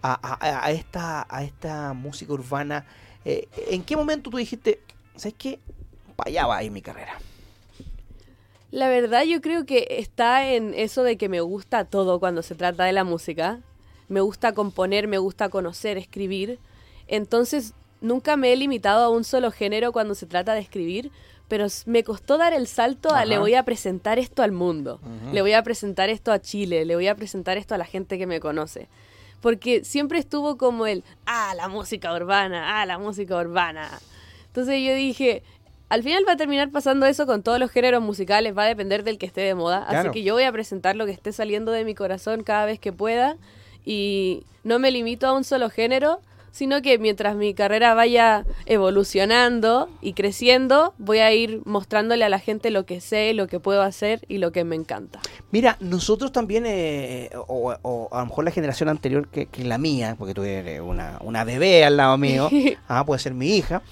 a, 0.02 0.70
esta, 0.70 1.26
a 1.28 1.42
esta 1.42 1.94
música 1.94 2.32
urbana, 2.32 2.84
eh, 3.24 3.48
¿en 3.70 3.82
qué 3.82 3.96
momento 3.96 4.30
tú 4.30 4.36
dijiste, 4.36 4.80
¿sabes 5.16 5.34
qué? 5.38 5.58
Para 6.14 6.28
allá 6.28 6.46
va 6.46 6.56
ahí 6.58 6.70
mi 6.70 6.82
carrera. 6.82 7.18
La 8.70 8.88
verdad 8.88 9.22
yo 9.22 9.40
creo 9.40 9.64
que 9.64 9.86
está 9.88 10.52
en 10.52 10.74
eso 10.74 11.04
de 11.04 11.16
que 11.16 11.28
me 11.28 11.40
gusta 11.40 11.84
todo 11.84 12.20
cuando 12.20 12.42
se 12.42 12.54
trata 12.54 12.84
de 12.84 12.92
la 12.92 13.04
música. 13.04 13.60
Me 14.08 14.20
gusta 14.20 14.52
componer, 14.52 15.08
me 15.08 15.18
gusta 15.18 15.48
conocer, 15.48 15.98
escribir. 15.98 16.58
Entonces 17.08 17.74
nunca 18.00 18.36
me 18.36 18.52
he 18.52 18.56
limitado 18.56 19.04
a 19.04 19.08
un 19.08 19.24
solo 19.24 19.50
género 19.50 19.92
cuando 19.92 20.14
se 20.14 20.26
trata 20.26 20.54
de 20.54 20.60
escribir, 20.60 21.10
pero 21.48 21.66
me 21.86 22.04
costó 22.04 22.38
dar 22.38 22.52
el 22.52 22.66
salto 22.66 23.14
a 23.14 23.24
le 23.24 23.38
voy 23.38 23.54
a 23.54 23.64
presentar 23.64 24.18
esto 24.18 24.42
al 24.42 24.52
mundo, 24.52 25.00
le 25.32 25.42
voy 25.42 25.52
a 25.52 25.62
presentar 25.62 26.08
esto 26.08 26.32
a 26.32 26.40
Chile, 26.40 26.84
le 26.84 26.94
voy 26.94 27.08
a 27.08 27.14
presentar 27.14 27.58
esto 27.58 27.74
a 27.74 27.78
la 27.78 27.84
gente 27.84 28.18
que 28.18 28.26
me 28.26 28.40
conoce. 28.40 28.88
Porque 29.40 29.84
siempre 29.84 30.18
estuvo 30.18 30.56
como 30.56 30.86
el, 30.86 31.04
ah, 31.26 31.52
la 31.54 31.68
música 31.68 32.14
urbana, 32.14 32.80
ah, 32.80 32.86
la 32.86 32.98
música 32.98 33.36
urbana. 33.36 33.90
Entonces 34.46 34.80
yo 34.82 34.94
dije, 34.94 35.42
al 35.90 36.02
final 36.02 36.24
va 36.26 36.32
a 36.32 36.36
terminar 36.36 36.70
pasando 36.70 37.04
eso 37.04 37.26
con 37.26 37.42
todos 37.42 37.58
los 37.58 37.70
géneros 37.70 38.02
musicales, 38.02 38.56
va 38.56 38.62
a 38.62 38.66
depender 38.66 39.04
del 39.04 39.18
que 39.18 39.26
esté 39.26 39.42
de 39.42 39.54
moda. 39.54 39.84
Así 39.86 40.10
que 40.12 40.22
yo 40.22 40.32
voy 40.32 40.44
a 40.44 40.52
presentar 40.52 40.96
lo 40.96 41.04
que 41.04 41.12
esté 41.12 41.30
saliendo 41.32 41.72
de 41.72 41.84
mi 41.84 41.94
corazón 41.94 42.42
cada 42.42 42.64
vez 42.64 42.78
que 42.78 42.92
pueda 42.92 43.36
y 43.84 44.44
no 44.62 44.78
me 44.78 44.90
limito 44.90 45.26
a 45.26 45.32
un 45.32 45.44
solo 45.44 45.70
género, 45.70 46.20
sino 46.54 46.82
que 46.82 46.98
mientras 47.00 47.34
mi 47.34 47.52
carrera 47.52 47.94
vaya 47.94 48.44
evolucionando 48.66 49.88
y 50.00 50.12
creciendo, 50.12 50.94
voy 50.98 51.18
a 51.18 51.32
ir 51.32 51.60
mostrándole 51.64 52.24
a 52.24 52.28
la 52.28 52.38
gente 52.38 52.70
lo 52.70 52.86
que 52.86 53.00
sé, 53.00 53.34
lo 53.34 53.48
que 53.48 53.58
puedo 53.58 53.82
hacer 53.82 54.24
y 54.28 54.38
lo 54.38 54.52
que 54.52 54.62
me 54.62 54.76
encanta. 54.76 55.18
Mira, 55.50 55.76
nosotros 55.80 56.30
también, 56.30 56.64
eh, 56.64 57.28
o, 57.48 57.72
a 58.12 58.20
lo 58.20 58.26
mejor 58.26 58.44
la 58.44 58.52
generación 58.52 58.88
anterior 58.88 59.26
que, 59.26 59.48
la 59.64 59.78
mía, 59.78 60.14
porque 60.16 60.32
tú 60.32 60.44
eres 60.44 60.80
una, 60.80 61.18
una 61.22 61.42
bebé 61.42 61.84
al 61.84 61.96
lado 61.96 62.16
mío, 62.18 62.48
ah, 62.88 63.04
puede 63.04 63.18
ser 63.18 63.34
mi 63.34 63.56
hija, 63.56 63.82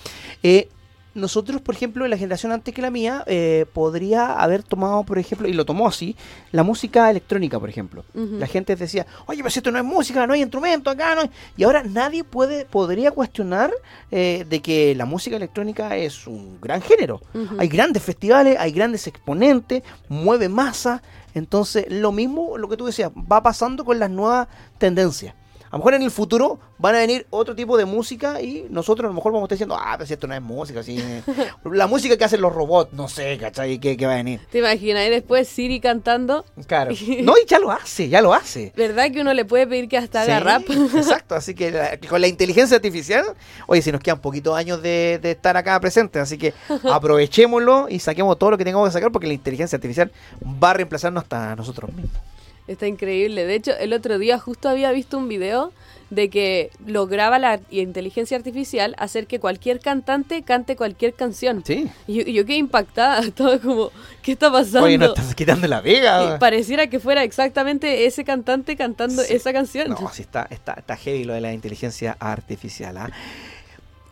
eh, 0.45 0.69
nosotros, 1.15 1.61
por 1.61 1.75
ejemplo, 1.75 2.05
en 2.05 2.11
la 2.11 2.17
generación 2.17 2.53
antes 2.53 2.75
que 2.75 2.81
la 2.81 2.91
mía, 2.91 3.23
eh, 3.27 3.67
podría 3.73 4.33
haber 4.33 4.63
tomado, 4.63 5.03
por 5.05 5.19
ejemplo, 5.19 5.49
y 5.49 5.53
lo 5.53 5.65
tomó 5.65 5.87
así, 5.87 6.17
la 6.53 6.63
música 6.63 7.11
electrónica, 7.11 7.61
por 7.61 7.69
ejemplo. 7.69 8.05
La 8.15 8.47
gente 8.47 8.77
decía, 8.77 9.07
oye, 9.27 9.39
pero 9.39 9.51
si 9.51 9.59
esto 9.59 9.71
no 9.71 9.79
es 9.79 9.85
música, 9.85 10.27
no 10.27 10.33
hay 10.33 10.43
instrumento 10.43 10.91
acá, 10.91 11.15
no 11.15 11.23
Y 11.57 11.65
ahora 11.65 11.83
nadie 11.83 12.25
puede, 12.25 12.65
podría 12.65 13.11
cuestionar 13.11 13.71
eh, 14.11 14.47
de 14.49 14.61
que 14.61 14.95
la 14.95 15.05
música 15.05 15.37
electrónica 15.37 15.97
es 15.97 16.27
un 16.27 16.61
gran 16.61 16.81
género. 16.81 17.21
Hay 17.59 17.69
grandes 17.69 18.03
festivales, 18.03 18.57
hay 18.59 18.73
grandes 18.73 19.07
exponentes, 19.07 19.83
mueve 20.09 20.49
masa. 20.49 21.03
Entonces, 21.35 21.87
lo 21.89 22.13
mismo, 22.13 22.59
lo 22.59 22.69
que 22.69 22.77
tú 22.77 22.87
decías, 22.87 23.11
va 23.11 23.43
pasando 23.43 23.85
con 23.85 23.99
las 23.99 24.11
nuevas 24.11 24.49
tendencias. 24.79 25.35
A 25.73 25.77
lo 25.77 25.79
mejor 25.79 25.95
en 25.95 26.03
el 26.03 26.11
futuro 26.11 26.61
van 26.77 26.95
a 26.97 26.99
venir 26.99 27.27
otro 27.31 27.55
tipo 27.57 27.79
de 27.79 27.87
música 27.87 28.43
y 28.43 28.67
nosotros 28.69 29.07
a 29.07 29.09
lo 29.09 29.15
mejor 29.15 29.33
vamos 29.33 29.45
a 29.45 29.55
estar 29.55 29.57
diciendo, 29.57 29.75
ah, 29.75 29.95
pero 29.97 30.07
si 30.07 30.13
esto 30.13 30.27
no 30.27 30.35
es 30.35 30.43
música, 30.43 30.81
así. 30.81 31.03
la 31.65 31.87
música 31.87 32.15
que 32.19 32.25
hacen 32.25 32.43
los 32.43 32.53
robots, 32.53 32.93
no 32.93 33.09
sé, 33.09 33.39
¿cachai? 33.39 33.79
¿Qué, 33.79 33.97
qué 33.97 34.05
va 34.05 34.13
a 34.13 34.17
venir? 34.17 34.41
¿Te 34.51 34.59
imaginas? 34.59 35.07
Y 35.07 35.09
después 35.09 35.49
Siri 35.49 35.81
cantando. 35.81 36.45
Claro. 36.67 36.93
No, 37.23 37.35
y 37.39 37.47
ya 37.47 37.59
lo 37.59 37.71
hace, 37.71 38.09
ya 38.09 38.21
lo 38.21 38.35
hace. 38.35 38.73
¿Verdad 38.77 39.11
que 39.13 39.21
uno 39.21 39.33
le 39.33 39.45
puede 39.45 39.67
pedir 39.67 39.89
que 39.89 39.97
hasta 39.97 40.23
haga 40.23 40.41
rap? 40.41 40.63
Exacto, 40.95 41.35
así 41.35 41.55
que 41.55 42.01
con 42.09 42.21
la 42.21 42.27
inteligencia 42.27 42.77
artificial, 42.77 43.25
oye, 43.67 43.81
si 43.81 43.93
nos 43.93 44.01
quedan 44.03 44.21
poquitos 44.21 44.55
años 44.57 44.83
de, 44.83 45.19
de 45.23 45.31
estar 45.31 45.57
acá 45.57 45.79
presentes, 45.81 46.21
así 46.21 46.37
que 46.37 46.53
aprovechémoslo 46.91 47.87
y 47.89 47.99
saquemos 47.99 48.39
todo 48.39 48.51
lo 48.51 48.59
que 48.59 48.65
tengamos 48.65 48.89
que 48.89 48.93
sacar 48.93 49.11
porque 49.11 49.27
la 49.27 49.35
inteligencia 49.35 49.77
artificial 49.77 50.11
va 50.43 50.71
a 50.71 50.75
reemplazarnos 50.75 51.23
hasta 51.23 51.57
nosotros 51.57 51.93
mismos. 51.95 52.21
Está 52.69 52.87
increíble. 52.87 53.45
De 53.45 53.55
hecho, 53.55 53.73
el 53.77 53.93
otro 53.93 54.19
día 54.19 54.39
justo 54.39 54.69
había 54.69 54.93
visto 54.93 55.19
un 55.19 55.29
video 55.29 55.73
de 56.11 56.29
que 56.29 56.71
lograba 56.87 57.39
la 57.39 57.59
inteligencia 57.71 58.37
artificial 58.37 58.95
hacer 58.99 59.27
que 59.27 59.41
cualquier 59.41 59.81
cantante 59.81 60.43
cante 60.43 60.77
cualquier 60.77 61.15
canción. 61.15 61.65
Sí. 61.67 61.91
Y 62.07 62.33
yo, 62.33 62.45
quedé 62.45 62.57
impactada, 62.57 63.23
todo 63.35 63.61
como, 63.61 63.91
¿qué 64.23 64.33
está 64.33 64.53
pasando? 64.53 64.85
Oye, 64.85 64.99
no 64.99 65.07
estás 65.07 65.35
quitando 65.35 65.67
la 65.67 65.81
vega. 65.81 66.39
pareciera 66.39 66.87
que 66.89 67.01
fuera 67.01 67.25
exactamente 67.25 68.07
ese 68.07 68.25
cantante 68.25 68.77
cantando 68.77 69.23
esa 69.23 69.53
canción. 69.53 69.89
No, 69.89 70.11
sí, 70.13 70.23
está, 70.23 70.47
está, 70.51 70.75
está 70.75 70.97
heavy 70.97 71.25
lo 71.25 71.33
de 71.33 71.41
la 71.41 71.53
inteligencia 71.53 72.17
artificial. 72.21 72.97
¿ah? 72.99 73.11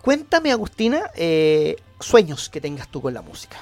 Cuéntame, 0.01 0.51
Agustina, 0.51 1.11
eh, 1.15 1.77
sueños 2.01 2.49
que 2.49 2.61
tengas 2.61 2.89
tú 2.89 3.03
con 3.03 3.15
la 3.15 3.23
música 3.23 3.59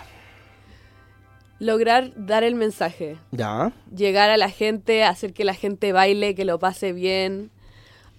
lograr 1.59 2.13
dar 2.17 2.45
el 2.45 2.55
mensaje. 2.55 3.19
Ya. 3.33 3.73
Llegar 3.95 4.31
a 4.31 4.37
la 4.37 4.51
gente, 4.51 5.05
hacer 5.05 5.33
que 5.33 5.45
la 5.45 5.55
gente 5.55 5.93
baile, 5.93 6.35
que 6.35 6.45
lo 6.45 6.59
pase 6.59 6.93
bien. 6.93 7.51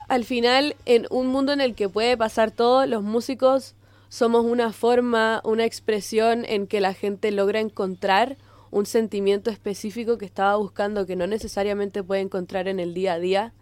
Al 0.07 0.25
final, 0.25 0.75
en 0.85 1.05
un 1.09 1.27
mundo 1.27 1.53
en 1.53 1.61
el 1.61 1.75
que 1.75 1.87
puede 1.87 2.17
pasar 2.17 2.51
todo, 2.51 2.85
los 2.85 3.03
músicos 3.03 3.75
somos 4.09 4.43
una 4.43 4.73
forma, 4.73 5.41
una 5.43 5.65
expresión 5.65 6.43
en 6.45 6.65
que 6.65 6.81
la 6.81 6.93
gente 6.93 7.31
logra 7.31 7.59
encontrar 7.59 8.37
un 8.71 8.85
sentimiento 8.85 9.49
específico 9.49 10.17
que 10.17 10.25
estaba 10.25 10.55
buscando 10.55 11.05
que 11.05 11.15
no 11.15 11.27
necesariamente 11.27 12.03
puede 12.03 12.21
encontrar 12.21 12.67
en 12.67 12.79
el 12.79 12.93
día 12.93 13.13
a 13.13 13.19
día. 13.19 13.53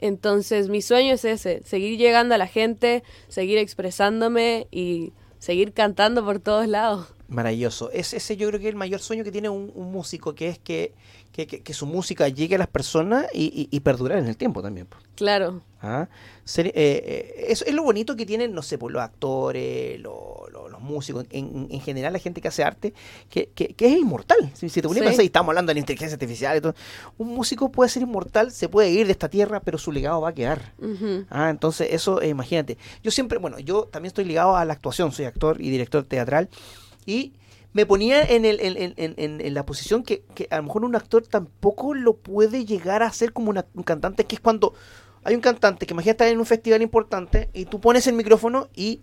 Entonces 0.00 0.68
mi 0.68 0.82
sueño 0.82 1.14
es 1.14 1.24
ese, 1.24 1.62
seguir 1.64 1.98
llegando 1.98 2.34
a 2.34 2.38
la 2.38 2.46
gente, 2.46 3.04
seguir 3.28 3.58
expresándome 3.58 4.66
y 4.70 5.12
seguir 5.38 5.72
cantando 5.72 6.24
por 6.24 6.40
todos 6.40 6.66
lados. 6.66 7.14
Maravilloso. 7.34 7.90
Es 7.90 8.14
ese 8.14 8.36
yo 8.36 8.48
creo 8.48 8.60
que 8.60 8.66
es 8.66 8.70
el 8.70 8.76
mayor 8.76 9.00
sueño 9.00 9.24
que 9.24 9.32
tiene 9.32 9.48
un, 9.48 9.72
músico, 9.74 10.34
que 10.34 10.48
es 10.48 10.58
que, 10.58 10.92
que, 11.32 11.74
su 11.74 11.86
música 11.86 12.28
llegue 12.28 12.54
a 12.54 12.58
las 12.58 12.68
personas 12.68 13.26
y, 13.34 13.68
y, 13.70 13.80
perdurar 13.80 14.18
en 14.18 14.28
el 14.28 14.36
tiempo 14.36 14.62
también. 14.62 14.86
Claro. 15.16 15.62
¿Ah? 15.82 16.08
Eh, 16.56 16.72
eh, 16.74 17.44
eso 17.48 17.64
es 17.66 17.74
lo 17.74 17.82
bonito 17.82 18.16
que 18.16 18.24
tienen, 18.24 18.54
no 18.54 18.62
sé, 18.62 18.78
pues, 18.78 18.92
los 18.92 19.02
actores, 19.02 20.00
los, 20.00 20.14
músicos, 20.80 21.24
en, 21.30 21.68
en, 21.70 21.80
general 21.80 22.12
la 22.12 22.18
gente 22.18 22.42
que 22.42 22.48
hace 22.48 22.62
arte, 22.62 22.92
que, 23.30 23.48
que, 23.48 23.74
es 23.78 23.92
inmortal. 23.92 24.50
Si, 24.54 24.68
te 24.68 24.82
pones 24.82 25.18
a 25.18 25.22
y 25.22 25.26
estamos 25.26 25.50
hablando 25.50 25.70
de 25.70 25.74
la 25.74 25.80
inteligencia 25.80 26.14
artificial 26.14 26.58
y 26.58 26.60
todo, 26.60 26.74
un 27.16 27.28
músico 27.28 27.72
puede 27.72 27.88
ser 27.88 28.02
inmortal, 28.02 28.50
se 28.50 28.68
puede 28.68 28.90
ir 28.90 29.06
de 29.06 29.12
esta 29.12 29.28
tierra, 29.28 29.60
pero 29.60 29.78
su 29.78 29.92
legado 29.92 30.20
va 30.20 30.30
a 30.30 30.34
quedar. 30.34 30.74
ah, 31.30 31.48
entonces, 31.48 31.88
eso, 31.90 32.20
eh, 32.20 32.28
imagínate. 32.28 32.76
Yo 33.02 33.10
siempre, 33.10 33.38
bueno, 33.38 33.58
yo 33.58 33.84
también 33.84 34.08
estoy 34.08 34.26
ligado 34.26 34.56
a 34.56 34.64
la 34.64 34.74
actuación, 34.74 35.12
soy 35.12 35.24
actor 35.24 35.60
y 35.60 35.70
director 35.70 36.04
teatral. 36.04 36.48
Y 37.06 37.32
me 37.72 37.86
ponía 37.86 38.22
en, 38.22 38.44
el, 38.44 38.60
en, 38.60 38.94
en, 38.96 39.40
en 39.40 39.54
la 39.54 39.66
posición 39.66 40.04
que, 40.04 40.22
que, 40.34 40.46
a 40.50 40.58
lo 40.58 40.62
mejor 40.64 40.84
un 40.84 40.94
actor 40.94 41.26
tampoco 41.26 41.94
lo 41.94 42.14
puede 42.16 42.64
llegar 42.64 43.02
a 43.02 43.06
hacer 43.06 43.32
como 43.32 43.50
un 43.50 43.82
cantante, 43.82 44.24
que 44.24 44.36
es 44.36 44.40
cuando 44.40 44.74
hay 45.24 45.34
un 45.34 45.40
cantante 45.40 45.86
que 45.86 45.94
imagina 45.94 46.12
estar 46.12 46.28
en 46.28 46.38
un 46.38 46.46
festival 46.46 46.82
importante 46.82 47.48
y 47.52 47.64
tú 47.64 47.80
pones 47.80 48.06
el 48.06 48.14
micrófono 48.14 48.68
y 48.76 49.00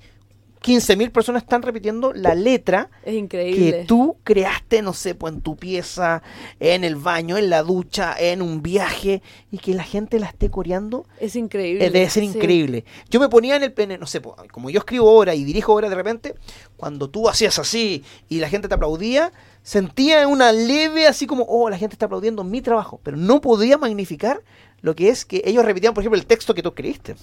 15.000 0.62 1.12
personas 1.12 1.44
están 1.44 1.64
repitiendo 1.64 2.14
la 2.14 2.36
letra 2.36 2.92
que 3.04 3.86
tú 3.88 4.18
creaste, 4.24 4.84
no 4.84 4.94
sé, 4.94 5.16
pues 5.16 5.34
en 5.34 5.42
tu 5.42 5.56
pieza, 5.56 6.22
en 6.60 6.84
el 6.84 6.96
baño, 6.96 7.38
en 7.38 7.50
la 7.50 7.64
ducha, 7.64 8.16
en 8.18 8.44
un 8.44 8.62
viaje, 8.62 9.24
y 9.52 9.58
que 9.58 9.74
la 9.74 9.84
gente 9.84 10.20
la 10.20 10.28
esté 10.28 10.52
coreando. 10.52 11.08
Es 11.20 11.36
increíble. 11.36 11.90
debe 11.90 12.10
ser 12.10 12.24
increíble. 12.24 12.86
Yo 13.10 13.20
me 13.20 13.28
ponía 13.28 13.56
en 13.56 13.64
el 13.64 13.74
pene, 13.74 13.98
no 13.98 14.06
sé, 14.06 14.22
pues, 14.22 14.36
como 14.52 14.70
yo 14.70 14.80
escribo 14.80 15.10
ahora 15.10 15.34
y 15.34 15.44
dirijo 15.44 15.72
ahora 15.72 15.90
de 15.90 15.96
repente, 15.96 16.36
cuando 16.78 17.10
tú 17.10 17.28
hacías 17.28 17.58
así 17.58 18.04
y 18.30 18.40
la 18.40 18.48
gente 18.48 18.68
te 18.68 18.76
aplaudía, 18.76 19.32
sentía 19.64 20.28
una 20.28 20.52
leve 20.52 21.08
así 21.08 21.26
como, 21.26 21.44
oh, 21.48 21.70
la 21.72 21.78
gente 21.78 21.96
está 21.96 22.06
aplaudiendo 22.06 22.44
mi 22.44 22.62
trabajo, 22.62 23.00
pero 23.02 23.18
no 23.18 23.42
podía 23.42 23.80
magnificar 23.80 24.44
lo 24.82 24.96
que 24.96 25.10
es 25.10 25.26
que 25.26 25.44
ellos 25.46 25.64
repetían, 25.64 25.94
por 25.94 26.02
ejemplo, 26.02 26.20
el 26.20 26.26
texto 26.26 26.56
que 26.56 26.64
tú 26.64 26.70
escribiste. 26.70 27.16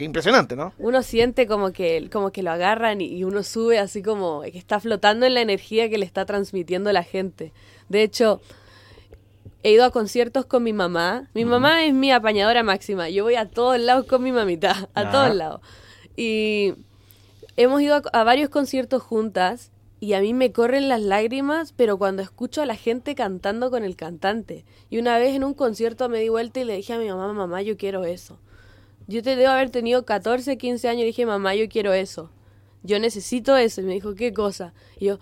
impresionante, 0.00 0.56
¿no? 0.56 0.72
Uno 0.78 1.02
siente 1.02 1.46
como 1.46 1.72
que, 1.72 2.08
como 2.12 2.32
que 2.32 2.42
lo 2.42 2.50
agarran 2.50 3.00
y, 3.00 3.22
uno 3.22 3.42
sube 3.44 3.78
así 3.78 4.02
como 4.02 4.42
que 4.42 4.58
está 4.58 4.80
flotando 4.80 5.24
en 5.26 5.34
la 5.34 5.40
energía 5.40 5.88
que 5.88 5.98
le 5.98 6.04
está 6.04 6.24
transmitiendo 6.26 6.90
la 6.92 7.04
gente. 7.04 7.52
De 7.88 8.02
hecho, 8.02 8.40
he 9.62 9.70
ido 9.70 9.84
a 9.84 9.90
conciertos 9.90 10.46
con 10.46 10.64
mi 10.64 10.72
mamá. 10.72 11.28
Mi 11.32 11.44
mamá 11.44 11.84
es 11.84 11.94
mi 11.94 12.10
apañadora 12.10 12.64
máxima. 12.64 13.08
Yo 13.08 13.22
voy 13.22 13.36
a 13.36 13.48
todos 13.48 13.78
lados 13.78 14.06
con 14.06 14.22
mi 14.22 14.32
mamita, 14.32 14.88
a 14.94 15.10
todos 15.10 15.34
lados. 15.34 15.60
Y 16.16 16.74
hemos 17.56 17.82
ido 17.82 18.02
a 18.12 18.24
varios 18.24 18.50
conciertos 18.50 19.02
juntas 19.02 19.70
y 20.04 20.12
a 20.12 20.20
mí 20.20 20.34
me 20.34 20.52
corren 20.52 20.90
las 20.90 21.00
lágrimas, 21.00 21.72
pero 21.72 21.96
cuando 21.96 22.20
escucho 22.20 22.60
a 22.60 22.66
la 22.66 22.76
gente 22.76 23.14
cantando 23.14 23.70
con 23.70 23.84
el 23.84 23.96
cantante. 23.96 24.66
Y 24.90 24.98
una 24.98 25.16
vez 25.16 25.34
en 25.34 25.44
un 25.44 25.54
concierto 25.54 26.10
me 26.10 26.20
di 26.20 26.28
vuelta 26.28 26.60
y 26.60 26.64
le 26.64 26.76
dije 26.76 26.92
a 26.92 26.98
mi 26.98 27.08
mamá, 27.08 27.32
mamá, 27.32 27.62
yo 27.62 27.78
quiero 27.78 28.04
eso. 28.04 28.38
Yo 29.06 29.22
te 29.22 29.34
debo 29.34 29.52
haber 29.52 29.70
tenido 29.70 30.04
14, 30.04 30.58
15 30.58 30.88
años 30.90 31.02
y 31.04 31.06
dije, 31.06 31.24
mamá, 31.24 31.54
yo 31.54 31.70
quiero 31.70 31.94
eso. 31.94 32.30
Yo 32.82 32.98
necesito 32.98 33.56
eso. 33.56 33.80
Y 33.80 33.84
me 33.84 33.94
dijo, 33.94 34.14
¿qué 34.14 34.34
cosa? 34.34 34.74
Y 34.98 35.06
yo, 35.06 35.18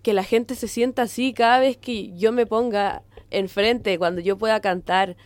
que 0.00 0.14
la 0.14 0.24
gente 0.24 0.54
se 0.54 0.66
sienta 0.66 1.02
así 1.02 1.34
cada 1.34 1.58
vez 1.58 1.76
que 1.76 2.16
yo 2.16 2.32
me 2.32 2.46
ponga 2.46 3.02
enfrente, 3.30 3.98
cuando 3.98 4.22
yo 4.22 4.38
pueda 4.38 4.60
cantar. 4.60 5.18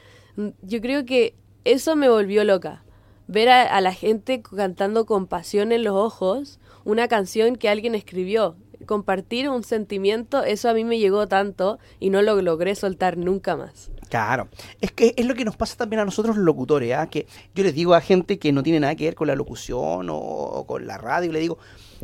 Yo 0.62 0.80
creo 0.80 1.04
que 1.04 1.36
eso 1.64 1.94
me 1.94 2.08
volvió 2.08 2.42
loca. 2.42 2.82
Ver 3.28 3.50
a, 3.50 3.62
a 3.62 3.80
la 3.80 3.94
gente 3.94 4.42
cantando 4.42 5.06
con 5.06 5.28
pasión 5.28 5.70
en 5.70 5.84
los 5.84 5.94
ojos 5.94 6.58
una 6.84 7.06
canción 7.06 7.54
que 7.54 7.68
alguien 7.68 7.94
escribió 7.94 8.56
compartir 8.90 9.48
un 9.48 9.62
sentimiento, 9.62 10.42
eso 10.42 10.68
a 10.68 10.74
mí 10.74 10.82
me 10.82 10.98
llegó 10.98 11.28
tanto 11.28 11.78
y 12.00 12.10
no 12.10 12.22
lo 12.22 12.42
logré 12.42 12.74
soltar 12.74 13.16
nunca 13.16 13.56
más. 13.56 13.92
Claro, 14.08 14.48
es 14.80 14.90
que 14.90 15.14
es 15.16 15.26
lo 15.26 15.36
que 15.36 15.44
nos 15.44 15.56
pasa 15.56 15.76
también 15.76 16.00
a 16.00 16.04
nosotros 16.04 16.34
los 16.34 16.44
locutores, 16.44 16.92
¿ah? 16.94 17.06
que 17.06 17.28
yo 17.54 17.62
les 17.62 17.72
digo 17.72 17.94
a 17.94 18.00
gente 18.00 18.40
que 18.40 18.50
no 18.50 18.64
tiene 18.64 18.80
nada 18.80 18.96
que 18.96 19.04
ver 19.04 19.14
con 19.14 19.28
la 19.28 19.36
locución 19.36 20.08
o, 20.10 20.64
con 20.66 20.88
la 20.88 20.98
radio, 20.98 21.30
le 21.30 21.38
digo, 21.38 21.58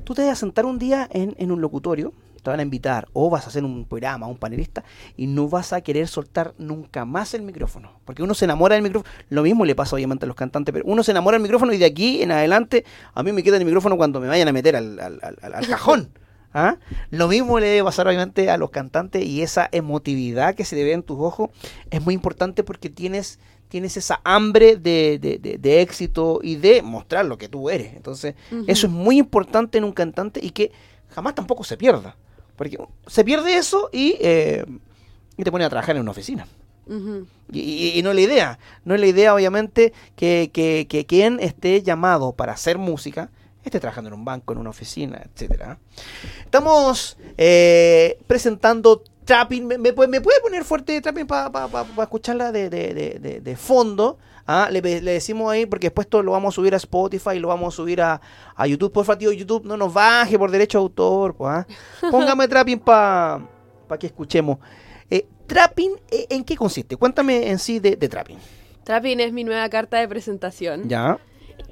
tú 0.04 0.14
te 0.14 0.22
vas 0.22 0.30
a 0.30 0.36
sentar 0.36 0.64
un 0.64 0.78
día 0.78 1.08
en, 1.10 1.34
en 1.38 1.50
un 1.50 1.60
locutorio, 1.60 2.12
te 2.40 2.50
van 2.50 2.60
a 2.60 2.62
invitar 2.62 3.08
o 3.14 3.30
vas 3.30 3.46
a 3.46 3.48
hacer 3.48 3.64
un 3.64 3.84
programa, 3.84 4.28
un 4.28 4.36
panelista 4.36 4.84
y 5.16 5.26
no 5.26 5.48
vas 5.48 5.72
a 5.72 5.80
querer 5.80 6.06
soltar 6.06 6.54
nunca 6.56 7.04
más 7.04 7.34
el 7.34 7.42
micrófono. 7.42 7.98
Porque 8.04 8.22
uno 8.22 8.34
se 8.34 8.44
enamora 8.44 8.76
del 8.76 8.84
micrófono. 8.84 9.12
Lo 9.28 9.42
mismo 9.42 9.64
le 9.64 9.74
pasa 9.74 9.96
obviamente 9.96 10.24
a 10.24 10.28
los 10.28 10.36
cantantes, 10.36 10.72
pero 10.72 10.84
uno 10.86 11.02
se 11.02 11.10
enamora 11.10 11.34
del 11.34 11.42
micrófono 11.42 11.72
y 11.72 11.78
de 11.78 11.86
aquí 11.86 12.22
en 12.22 12.30
adelante 12.30 12.84
a 13.12 13.24
mí 13.24 13.32
me 13.32 13.42
queda 13.42 13.56
el 13.56 13.64
micrófono 13.64 13.96
cuando 13.96 14.20
me 14.20 14.28
vayan 14.28 14.46
a 14.46 14.52
meter 14.52 14.76
al, 14.76 15.00
al, 15.00 15.20
al 15.42 15.66
cajón. 15.66 16.10
¿Ah? 16.58 16.78
Lo 17.10 17.28
mismo 17.28 17.60
le 17.60 17.66
debe 17.66 17.84
pasar 17.84 18.08
obviamente 18.08 18.48
a 18.48 18.56
los 18.56 18.70
cantantes 18.70 19.22
y 19.22 19.42
esa 19.42 19.68
emotividad 19.72 20.54
que 20.54 20.64
se 20.64 20.74
le 20.74 20.84
ve 20.84 20.92
en 20.92 21.02
tus 21.02 21.18
ojos 21.20 21.50
es 21.90 22.02
muy 22.02 22.14
importante 22.14 22.64
porque 22.64 22.88
tienes, 22.88 23.38
tienes 23.68 23.98
esa 23.98 24.22
hambre 24.24 24.76
de, 24.76 25.18
de, 25.18 25.80
éxito 25.82 26.40
y 26.42 26.56
de 26.56 26.80
mostrar 26.80 27.26
lo 27.26 27.36
que 27.36 27.50
tú 27.50 27.68
eres. 27.68 27.92
Entonces, 27.94 28.36
eso 28.66 28.86
es 28.86 28.90
muy 28.90 29.18
importante 29.18 29.76
en 29.76 29.84
un 29.84 29.92
cantante 29.92 30.40
y 30.42 30.48
que 30.48 30.72
jamás 31.10 31.34
tampoco 31.34 31.62
se 31.62 31.76
pierda. 31.76 32.16
Porque 32.56 32.78
se 33.06 33.22
pierde 33.22 33.58
eso 33.58 33.90
y, 33.92 34.16
eh, 34.20 34.64
y 35.36 35.44
te 35.44 35.50
pone 35.50 35.66
a 35.66 35.68
trabajar 35.68 35.96
en 35.96 36.00
una 36.00 36.12
oficina. 36.12 36.46
y, 37.52 38.00
no 38.02 38.10
es 38.10 38.16
la 38.16 38.22
idea. 38.22 38.58
No 38.86 38.94
es 38.94 39.00
la 39.02 39.08
idea, 39.08 39.34
obviamente, 39.34 39.92
que, 40.16 40.48
que, 40.54 40.86
que 40.88 41.04
quien 41.04 41.38
esté 41.38 41.82
llamado 41.82 42.32
para 42.32 42.54
hacer 42.54 42.78
música 42.78 43.30
esté 43.68 43.80
trabajando 43.80 44.08
en 44.08 44.14
un 44.14 44.24
banco, 44.24 44.52
en 44.52 44.58
una 44.58 44.70
oficina, 44.70 45.20
etcétera. 45.24 45.78
Estamos 46.44 47.16
eh, 47.36 48.18
presentando 48.26 49.02
Trapping. 49.24 49.66
¿Me, 49.66 49.92
puede, 49.92 50.20
poner 50.40 50.64
fuerte 50.64 51.00
Trapping 51.00 51.26
para 51.26 51.84
escucharla 52.02 52.52
de, 52.52 53.56
fondo? 53.58 54.18
¿Ah? 54.46 54.68
Le, 54.70 54.80
decimos 54.80 55.50
ahí, 55.52 55.66
porque 55.66 55.88
después 55.88 56.06
todo 56.08 56.22
lo 56.22 56.32
vamos 56.32 56.54
a 56.54 56.56
subir 56.56 56.74
a 56.74 56.76
Spotify, 56.76 57.38
lo 57.38 57.48
vamos 57.48 57.74
a 57.74 57.76
subir 57.76 58.00
a, 58.00 58.20
YouTube. 58.66 58.92
Por 58.92 59.16
tío, 59.16 59.32
YouTube 59.32 59.64
no 59.64 59.76
nos 59.76 59.92
baje 59.92 60.38
por 60.38 60.50
derecho 60.50 60.78
de 60.78 60.82
autor. 60.82 61.34
Pues, 61.34 61.50
¿ah? 61.52 61.66
Póngame 62.10 62.48
Trapping 62.48 62.78
para 62.78 63.40
que 63.98 64.06
escuchemos. 64.06 64.58
Eh, 65.10 65.26
trapping, 65.46 65.92
eh, 66.10 66.26
¿en 66.30 66.44
qué 66.44 66.56
consiste? 66.56 66.96
Cuéntame 66.96 67.50
en 67.50 67.58
sí 67.58 67.80
de, 67.80 67.96
de 67.96 68.08
Trapping. 68.08 68.38
Trapping 68.84 69.18
es 69.18 69.32
mi 69.32 69.42
nueva 69.42 69.68
carta 69.68 69.98
de 69.98 70.06
presentación. 70.06 70.88
Ya. 70.88 71.18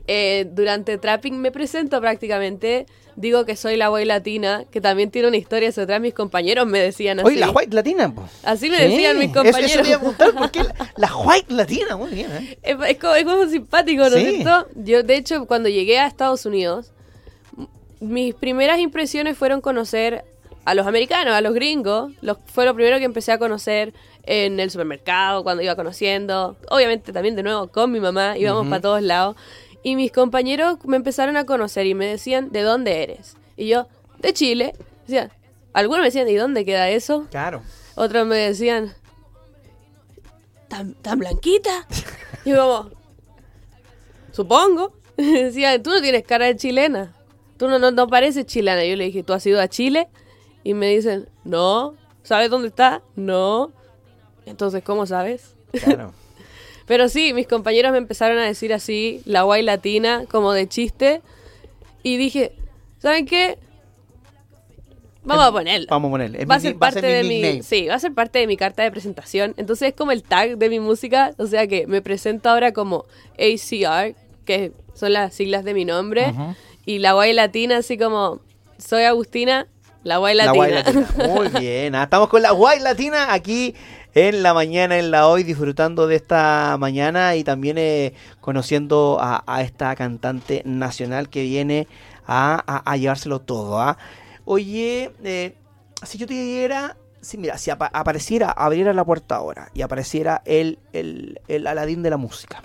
Eh, 0.06 0.46
durante 0.50 0.98
Trapping 0.98 1.40
me 1.40 1.50
presento 1.50 1.98
prácticamente, 2.00 2.86
digo 3.16 3.46
que 3.46 3.56
soy 3.56 3.76
la 3.76 3.90
white 3.90 4.06
latina, 4.06 4.64
que 4.70 4.80
también 4.80 5.10
tiene 5.10 5.28
una 5.28 5.36
historia 5.36 5.70
detrás. 5.70 6.00
Mis 6.00 6.12
compañeros 6.12 6.66
me 6.66 6.78
decían 6.78 7.20
así. 7.20 7.28
Oye, 7.28 7.40
la 7.40 7.50
white 7.50 7.74
latina, 7.74 8.12
Así 8.42 8.68
me 8.68 8.78
decían 8.78 9.18
mis 9.18 9.32
compañeros. 9.32 9.70
Eso, 9.70 9.80
eso 9.80 9.98
voy 10.00 10.14
a 10.14 10.32
¿por 10.32 10.50
qué 10.50 10.62
la, 10.96 11.16
white 11.16 11.52
latina? 11.52 11.96
Muy 11.96 12.10
bien, 12.10 12.30
¿eh? 12.32 12.58
Es, 12.62 12.98
como, 12.98 13.46
simpático, 13.48 14.08
¿no 14.10 14.16
es 14.16 14.28
cierto? 14.28 14.68
Yo, 14.74 15.02
de 15.02 15.16
hecho, 15.16 15.46
cuando 15.46 15.68
llegué 15.68 15.98
a 15.98 16.06
Estados 16.06 16.44
Unidos, 16.44 16.92
mis 18.00 18.34
primeras 18.34 18.78
impresiones 18.80 19.38
fueron 19.38 19.62
conocer 19.62 20.24
a 20.64 20.74
los 20.74 20.86
americanos, 20.86 21.34
a 21.34 21.40
los 21.40 21.54
gringos. 21.54 22.12
Los, 22.20 22.38
fue 22.46 22.64
lo 22.64 22.74
primero 22.74 22.98
que 22.98 23.04
empecé 23.04 23.32
a 23.32 23.38
conocer 23.38 23.94
en 24.24 24.60
el 24.60 24.70
supermercado, 24.70 25.42
cuando 25.42 25.62
iba 25.62 25.76
conociendo. 25.76 26.56
Obviamente 26.70 27.12
también 27.12 27.36
de 27.36 27.42
nuevo 27.42 27.68
con 27.68 27.90
mi 27.90 28.00
mamá, 28.00 28.36
íbamos 28.38 28.66
para 28.68 28.80
todos 28.80 29.02
lados. 29.02 29.36
Y 29.84 29.96
mis 29.96 30.10
compañeros 30.10 30.78
me 30.84 30.96
empezaron 30.96 31.36
a 31.36 31.44
conocer 31.44 31.86
y 31.86 31.94
me 31.94 32.06
decían, 32.06 32.50
¿de 32.50 32.62
dónde 32.62 33.02
eres? 33.02 33.36
Y 33.56 33.68
yo, 33.68 33.86
de 34.18 34.32
Chile. 34.32 34.72
Decían, 35.06 35.30
algunos 35.74 36.00
me 36.00 36.06
decían, 36.06 36.26
¿y 36.28 36.34
dónde 36.34 36.64
queda 36.64 36.88
eso? 36.88 37.26
Claro. 37.30 37.62
Otros 37.94 38.26
me 38.26 38.36
decían, 38.36 38.94
¿tan, 40.68 40.94
tan 40.94 41.18
blanquita? 41.18 41.86
y 42.46 42.50
yo 42.50 42.56
como, 42.56 42.90
supongo. 44.32 44.94
Decían, 45.18 45.82
tú 45.82 45.90
no 45.90 46.00
tienes 46.00 46.24
cara 46.24 46.46
de 46.46 46.56
chilena. 46.56 47.14
Tú 47.58 47.68
no, 47.68 47.78
no, 47.78 47.90
no 47.90 48.08
pareces 48.08 48.46
chilena. 48.46 48.84
Yo 48.86 48.96
le 48.96 49.04
dije, 49.04 49.22
¿tú 49.22 49.34
has 49.34 49.46
ido 49.46 49.60
a 49.60 49.68
Chile? 49.68 50.08
Y 50.64 50.72
me 50.72 50.88
dicen, 50.88 51.28
no. 51.44 51.94
¿Sabes 52.22 52.48
dónde 52.48 52.68
está? 52.68 53.02
No. 53.16 53.70
Entonces, 54.46 54.82
¿cómo 54.82 55.04
sabes? 55.04 55.54
Claro. 55.72 56.14
Pero 56.86 57.08
sí, 57.08 57.32
mis 57.32 57.46
compañeros 57.46 57.92
me 57.92 57.98
empezaron 57.98 58.38
a 58.38 58.44
decir 58.44 58.72
así, 58.72 59.22
la 59.24 59.42
guay 59.42 59.62
latina, 59.62 60.24
como 60.30 60.52
de 60.52 60.68
chiste. 60.68 61.22
Y 62.02 62.16
dije, 62.16 62.52
¿saben 62.98 63.26
qué? 63.26 63.58
Vamos 65.24 65.46
a 65.46 65.52
ponerlo. 65.52 65.86
Vamos 65.88 66.08
a 66.08 66.12
ponerlo. 66.12 66.46
Va 66.46 66.56
a 66.56 66.60
ser 66.60 66.76
parte 66.76 67.00
de 67.00 67.24
mi, 67.24 67.62
sí, 67.62 67.86
va 67.86 67.94
a 67.94 67.98
ser 67.98 68.12
parte 68.12 68.38
de 68.38 68.46
mi 68.46 68.56
carta 68.56 68.82
de 68.82 68.90
presentación. 68.90 69.54
Entonces 69.56 69.88
es 69.88 69.94
como 69.94 70.12
el 70.12 70.22
tag 70.22 70.58
de 70.58 70.68
mi 70.68 70.80
música, 70.80 71.32
o 71.38 71.46
sea 71.46 71.66
que 71.66 71.86
me 71.86 72.02
presento 72.02 72.50
ahora 72.50 72.72
como 72.72 73.06
ACR, 73.38 74.14
que 74.44 74.72
son 74.92 75.14
las 75.14 75.34
siglas 75.34 75.64
de 75.64 75.72
mi 75.72 75.86
nombre, 75.86 76.34
y 76.84 76.98
la 76.98 77.14
guay 77.14 77.32
latina 77.32 77.78
así 77.78 77.96
como 77.96 78.40
soy 78.76 79.04
Agustina, 79.04 79.66
la 80.02 80.18
guay 80.18 80.34
latina. 80.34 80.84
Muy 81.26 81.48
bien, 81.58 81.94
ah, 81.94 82.04
estamos 82.04 82.28
con 82.28 82.42
la 82.42 82.50
guay 82.50 82.80
latina 82.80 83.32
aquí 83.32 83.74
en 84.14 84.44
la 84.44 84.54
mañana, 84.54 84.96
en 84.96 85.10
la 85.10 85.26
hoy, 85.26 85.42
disfrutando 85.42 86.06
de 86.06 86.14
esta 86.14 86.76
mañana 86.78 87.34
y 87.34 87.42
también 87.42 87.78
eh, 87.78 88.14
conociendo 88.40 89.18
a, 89.20 89.62
esta 89.62 89.94
cantante 89.96 90.62
nacional 90.64 91.28
que 91.28 91.42
viene 91.42 91.88
a, 92.26 92.96
llevárselo 92.96 93.40
todo. 93.40 93.80
¿ah? 93.80 93.98
Oye, 94.44 95.10
eh, 95.24 95.56
si 96.04 96.16
yo 96.16 96.28
te 96.28 96.34
dijera, 96.34 96.96
si 97.20 97.38
mira, 97.38 97.58
si 97.58 97.70
apareciera, 97.70 98.50
abriera 98.50 98.92
la 98.94 99.04
puerta 99.04 99.34
ahora 99.34 99.70
y 99.74 99.82
apareciera 99.82 100.42
el, 100.44 100.78
el, 100.92 101.66
Aladín 101.66 102.04
de 102.04 102.10
la 102.10 102.16
música. 102.16 102.62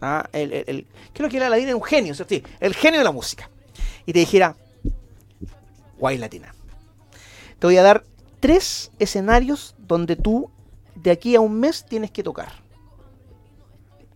¿ah? 0.00 0.28
El, 0.32 0.52
el, 0.52 0.86
creo 1.12 1.28
que 1.28 1.36
el 1.36 1.44
Aladín 1.44 1.68
es 1.68 1.74
un 1.74 1.84
genio, 1.84 2.12
¿sí? 2.14 2.42
el 2.58 2.74
genio 2.74 2.98
de 2.98 3.04
la 3.04 3.12
música. 3.12 3.48
Y 4.04 4.12
te 4.12 4.18
dijera, 4.18 4.56
guay 5.96 6.18
latina. 6.18 6.52
Te 7.60 7.66
voy 7.68 7.76
a 7.76 7.82
dar 7.82 8.04
tres 8.40 8.90
escenarios 8.98 9.76
donde 9.78 10.16
tú 10.16 10.50
de 11.02 11.10
aquí 11.10 11.36
a 11.36 11.40
un 11.40 11.58
mes 11.58 11.84
tienes 11.84 12.10
que 12.10 12.22
tocar. 12.22 12.52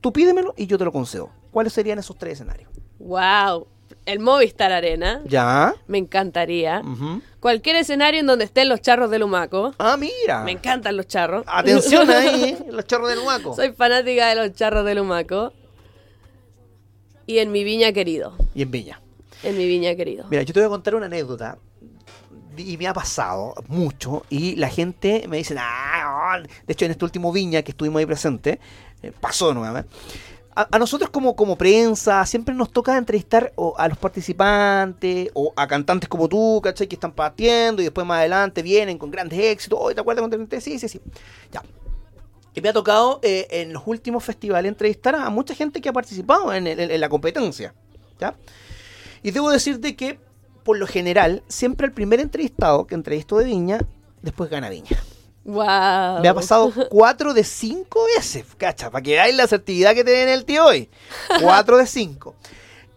Tú 0.00 0.12
pídemelo 0.12 0.54
y 0.56 0.66
yo 0.66 0.78
te 0.78 0.84
lo 0.84 0.92
concedo. 0.92 1.30
¿Cuáles 1.50 1.72
serían 1.72 1.98
esos 1.98 2.16
tres 2.16 2.34
escenarios? 2.34 2.70
Wow. 2.98 3.66
El 4.04 4.18
Movistar 4.18 4.72
Arena. 4.72 5.20
Ya. 5.26 5.74
Me 5.86 5.98
encantaría. 5.98 6.82
Cualquier 7.40 7.76
escenario 7.76 8.20
en 8.20 8.26
donde 8.26 8.44
estén 8.46 8.68
los 8.68 8.80
charros 8.80 9.10
de 9.10 9.18
Lumaco. 9.18 9.74
Ah, 9.78 9.96
mira. 9.96 10.42
Me 10.42 10.52
encantan 10.52 10.96
los 10.96 11.06
charros. 11.06 11.44
Atención 11.46 12.10
ahí, 12.10 12.44
¿eh? 12.44 12.66
los 12.70 12.84
charros 12.86 13.10
de 13.10 13.16
Lumaco. 13.16 13.54
Soy 13.54 13.72
fanática 13.72 14.28
de 14.28 14.34
los 14.34 14.54
charros 14.54 14.84
de 14.84 14.94
Lumaco. 14.94 15.52
Y 17.26 17.38
en 17.38 17.52
mi 17.52 17.62
viña 17.62 17.92
querido. 17.92 18.34
Y 18.54 18.62
en 18.62 18.70
Viña. 18.70 19.00
En 19.44 19.56
mi 19.56 19.66
viña 19.66 19.94
querido. 19.94 20.26
Mira, 20.30 20.42
yo 20.42 20.52
te 20.52 20.60
voy 20.60 20.66
a 20.66 20.70
contar 20.70 20.94
una 20.94 21.06
anécdota 21.06 21.58
y 22.56 22.76
me 22.76 22.86
ha 22.86 22.94
pasado 22.94 23.54
mucho 23.68 24.24
y 24.28 24.56
la 24.56 24.68
gente 24.68 25.24
me 25.28 25.38
dice, 25.38 25.54
ah, 25.58 25.81
de 26.40 26.72
hecho 26.72 26.84
en 26.84 26.90
este 26.92 27.04
último 27.04 27.32
viña 27.32 27.62
que 27.62 27.72
estuvimos 27.72 28.00
ahí 28.00 28.06
presente, 28.06 28.60
eh, 29.02 29.12
pasó 29.20 29.52
nuevamente. 29.54 29.90
A, 30.54 30.78
nosotros 30.78 31.08
como, 31.08 31.34
como 31.34 31.56
prensa 31.56 32.26
siempre 32.26 32.54
nos 32.54 32.70
toca 32.70 32.98
entrevistar 32.98 33.52
a 33.78 33.88
los 33.88 33.96
participantes 33.96 35.30
o 35.32 35.52
a 35.56 35.66
cantantes 35.66 36.10
como 36.10 36.28
tú, 36.28 36.60
¿cachai? 36.62 36.86
Que 36.86 36.96
están 36.96 37.12
partiendo 37.12 37.80
y 37.80 37.86
después 37.86 38.06
más 38.06 38.18
adelante 38.18 38.62
vienen 38.62 38.98
con 38.98 39.10
grandes 39.10 39.38
éxitos. 39.38 39.94
¿te 39.94 40.00
acuerdas 40.00 40.28
cuando 40.28 40.60
Sí, 40.60 40.78
sí, 40.78 40.88
sí. 40.88 41.00
Ya. 41.50 41.62
Y 42.54 42.60
me 42.60 42.68
ha 42.68 42.74
tocado 42.74 43.18
eh, 43.22 43.46
en 43.50 43.72
los 43.72 43.82
últimos 43.86 44.22
festivales 44.22 44.68
entrevistar 44.68 45.14
a 45.14 45.30
mucha 45.30 45.54
gente 45.54 45.80
que 45.80 45.88
ha 45.88 45.92
participado 45.92 46.52
en, 46.52 46.66
en 46.66 47.00
la 47.00 47.08
competencia. 47.08 47.72
¿ya? 48.20 48.34
Y 49.22 49.30
debo 49.30 49.50
decirte 49.50 49.96
que 49.96 50.18
por 50.62 50.78
lo 50.78 50.86
general, 50.86 51.42
siempre 51.48 51.86
el 51.86 51.92
primer 51.92 52.20
entrevistado 52.20 52.86
que 52.86 52.94
entrevistó 52.94 53.38
de 53.38 53.46
Viña, 53.46 53.80
después 54.22 54.50
gana 54.50 54.68
Viña. 54.68 55.02
Me 55.44 56.28
ha 56.28 56.34
pasado 56.34 56.72
cuatro 56.88 57.34
de 57.34 57.44
cinco 57.44 58.04
veces, 58.16 58.44
cacha, 58.56 58.90
para 58.90 59.02
que 59.02 59.12
veáis 59.12 59.34
la 59.34 59.44
asertividad 59.44 59.94
que 59.94 60.04
tiene 60.04 60.32
el 60.32 60.44
tío 60.44 60.64
hoy. 60.64 60.88
Cuatro 61.40 61.76
de 61.78 61.86
cinco. 61.86 62.34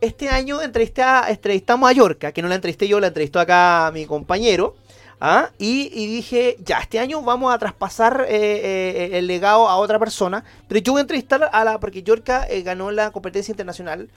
Este 0.02 0.30
año 0.30 0.62
entrevistamos 0.62 1.90
a 1.90 1.94
Yorca, 1.94 2.32
que 2.32 2.42
no 2.42 2.48
la 2.48 2.56
entrevisté 2.56 2.88
yo, 2.88 3.00
la 3.00 3.08
entrevistó 3.08 3.40
acá 3.40 3.90
mi 3.94 4.06
compañero. 4.06 4.76
¿ah? 5.20 5.50
Y, 5.58 5.90
dije, 6.08 6.58
ya, 6.64 6.80
este 6.80 7.00
año 7.00 7.22
vamos 7.22 7.54
a 7.54 7.58
traspasar 7.58 8.26
eh, 8.28 8.36
eh, 8.36 9.18
el 9.18 9.26
legado 9.26 9.68
a 9.68 9.78
otra 9.78 9.98
persona. 9.98 10.44
Pero 10.68 10.82
yo 10.82 10.92
voy 10.92 11.00
a 11.00 11.02
entrevistar 11.02 11.50
a 11.52 11.64
la, 11.64 11.80
porque 11.80 12.04
Yorca 12.04 12.46
eh, 12.48 12.62
ganó 12.62 12.92
la 12.92 13.12
competencia 13.12 13.52
internacional 13.52 14.10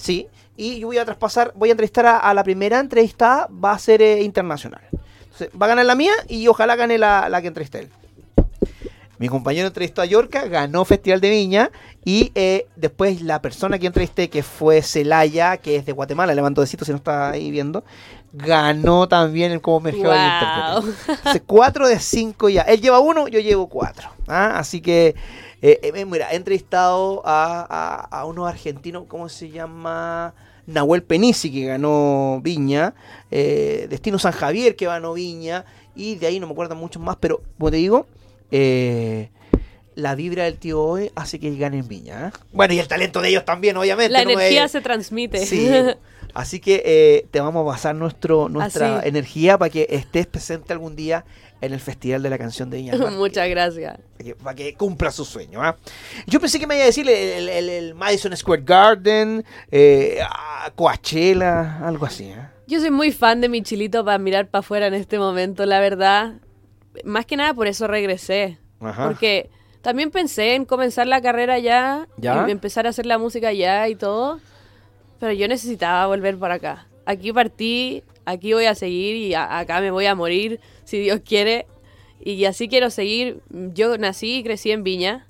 Sí, 0.00 0.28
y 0.56 0.80
yo 0.80 0.86
voy 0.86 0.96
a 0.96 1.04
traspasar, 1.04 1.52
voy 1.54 1.68
a 1.68 1.72
entrevistar 1.72 2.06
a, 2.06 2.32
la 2.32 2.42
primera 2.42 2.80
entrevistada, 2.80 3.48
va 3.52 3.72
a 3.72 3.78
ser 3.78 4.00
eh, 4.00 4.22
va 5.60 5.66
a 5.66 5.68
ganar 5.68 5.86
la 5.86 5.94
mía 5.94 6.12
y 6.28 6.48
ojalá 6.48 6.76
gane 6.76 6.98
la, 6.98 7.28
la 7.28 7.40
que 7.40 7.48
entrevisté 7.48 7.80
él. 7.80 7.88
Mi 9.18 9.28
compañero 9.28 9.66
entrevistó 9.66 10.00
a 10.00 10.06
Yorca, 10.06 10.46
ganó 10.46 10.86
Festival 10.86 11.20
de 11.20 11.28
Viña 11.28 11.70
y 12.06 12.32
eh, 12.34 12.68
después 12.76 13.20
la 13.20 13.42
persona 13.42 13.78
que 13.78 13.86
entrevisté, 13.86 14.30
que 14.30 14.42
fue 14.42 14.80
Celaya, 14.80 15.58
que 15.58 15.76
es 15.76 15.84
de 15.84 15.92
Guatemala, 15.92 16.34
levanto 16.34 16.62
decito 16.62 16.86
si 16.86 16.92
no 16.92 16.96
está 16.96 17.28
ahí 17.28 17.50
viendo, 17.50 17.84
ganó 18.32 19.08
también 19.08 19.52
el 19.52 19.60
como 19.60 19.80
mercado 19.80 20.80
wow. 20.80 20.88
intérprete. 20.88 21.40
cuatro 21.46 21.86
de 21.86 21.98
cinco 21.98 22.48
ya. 22.48 22.62
Él 22.62 22.80
lleva 22.80 23.00
uno, 23.00 23.28
yo 23.28 23.40
llevo 23.40 23.68
cuatro. 23.68 24.08
¿ah? 24.26 24.54
Así 24.56 24.80
que 24.80 25.14
eh, 25.60 25.78
eh, 25.82 26.04
mira, 26.06 26.32
he 26.32 26.36
entrevistado 26.36 27.20
a, 27.26 28.08
a, 28.10 28.24
unos 28.24 28.48
argentinos, 28.48 29.04
¿cómo 29.06 29.28
se 29.28 29.50
llama? 29.50 30.32
Nahuel 30.72 31.02
Penisi, 31.02 31.50
que 31.50 31.66
ganó 31.66 32.40
Viña, 32.42 32.94
eh, 33.30 33.86
Destino 33.90 34.18
San 34.18 34.32
Javier, 34.32 34.76
que 34.76 34.86
ganó 34.86 35.14
Viña, 35.14 35.64
y 35.94 36.16
de 36.16 36.26
ahí 36.26 36.40
no 36.40 36.46
me 36.46 36.52
acuerdo 36.52 36.74
muchos 36.74 37.02
más, 37.02 37.16
pero 37.16 37.42
como 37.58 37.70
te 37.70 37.76
digo, 37.78 38.06
la 40.00 40.14
vibra 40.14 40.44
del 40.44 40.58
tío 40.58 40.82
hoy 40.82 41.10
hace 41.14 41.38
que 41.38 41.54
ganen 41.56 41.86
Viña. 41.88 42.32
Bueno, 42.52 42.74
y 42.74 42.78
el 42.78 42.88
talento 42.88 43.20
de 43.20 43.28
ellos 43.28 43.44
también, 43.44 43.76
obviamente. 43.76 44.12
La 44.12 44.22
energía 44.22 44.68
se 44.68 44.80
transmite. 44.80 45.46
Sí. 45.46 45.70
Así 46.34 46.60
que 46.60 47.26
te 47.30 47.40
vamos 47.40 47.66
a 47.66 47.72
pasar 47.72 47.94
nuestro, 47.94 48.48
nuestra 48.48 49.02
energía 49.04 49.58
para 49.58 49.68
que 49.68 49.86
estés 49.90 50.26
presente 50.26 50.72
algún 50.72 50.94
día 50.94 51.24
en 51.60 51.72
el 51.72 51.80
Festival 51.80 52.22
de 52.22 52.30
la 52.30 52.38
Canción 52.38 52.70
de 52.70 52.78
Viña 52.78 52.94
Muchas 53.16 53.48
gracias. 53.48 53.98
Para 54.42 54.56
que, 54.56 54.74
cumpla 54.74 55.10
su 55.10 55.24
sueño. 55.24 55.62
¿ah? 55.62 55.76
Yo 56.26 56.40
pensé 56.40 56.58
que 56.58 56.66
me 56.66 56.74
iba 56.74 56.84
a 56.84 56.86
decir 56.86 57.08
el, 57.08 57.94
Madison 57.94 58.36
Square 58.36 58.62
Garden, 58.64 59.44
eh, 59.70 60.20
Coachella, 60.74 61.86
algo 61.86 62.06
así. 62.06 62.24
¿eh? 62.24 62.48
Yo 62.66 62.80
soy 62.80 62.90
muy 62.90 63.12
fan 63.12 63.40
de 63.40 63.48
mi 63.48 63.62
chilito 63.62 64.04
para 64.04 64.18
mirar 64.18 64.48
para 64.48 64.60
afuera 64.60 64.86
en 64.86 64.94
este 64.94 65.18
momento, 65.18 65.66
la 65.66 65.80
verdad. 65.80 66.34
Más 67.04 67.26
que 67.26 67.36
nada 67.36 67.54
por 67.54 67.66
eso 67.66 67.86
regresé. 67.86 68.58
Porque 68.78 69.50
también 69.82 70.10
pensé 70.10 70.54
en 70.54 70.64
comenzar 70.64 71.06
la 71.06 71.20
carrera 71.20 71.58
ya, 71.58 72.06
¿Ya? 72.18 72.44
y 72.46 72.50
empezar 72.50 72.86
a 72.86 72.90
hacer 72.90 73.06
la 73.06 73.18
música 73.18 73.52
ya 73.52 73.88
y 73.88 73.94
todo. 73.94 74.40
Pero 75.18 75.32
yo 75.32 75.48
necesitaba 75.48 76.06
volver 76.06 76.38
para 76.38 76.54
acá. 76.54 76.86
Aquí 77.06 77.32
partí, 77.32 78.02
aquí 78.24 78.52
voy 78.52 78.66
a 78.66 78.74
seguir 78.74 79.16
y 79.16 79.34
acá 79.34 79.80
me 79.80 79.90
voy 79.90 80.06
a 80.06 80.14
morir 80.14 80.60
si 80.84 80.98
Dios 80.98 81.20
quiere. 81.24 81.66
Y 82.22 82.44
así 82.44 82.68
quiero 82.68 82.90
seguir. 82.90 83.40
Yo 83.50 83.96
nací 83.98 84.38
y 84.38 84.42
crecí 84.42 84.70
en 84.70 84.82
Viña. 84.84 85.26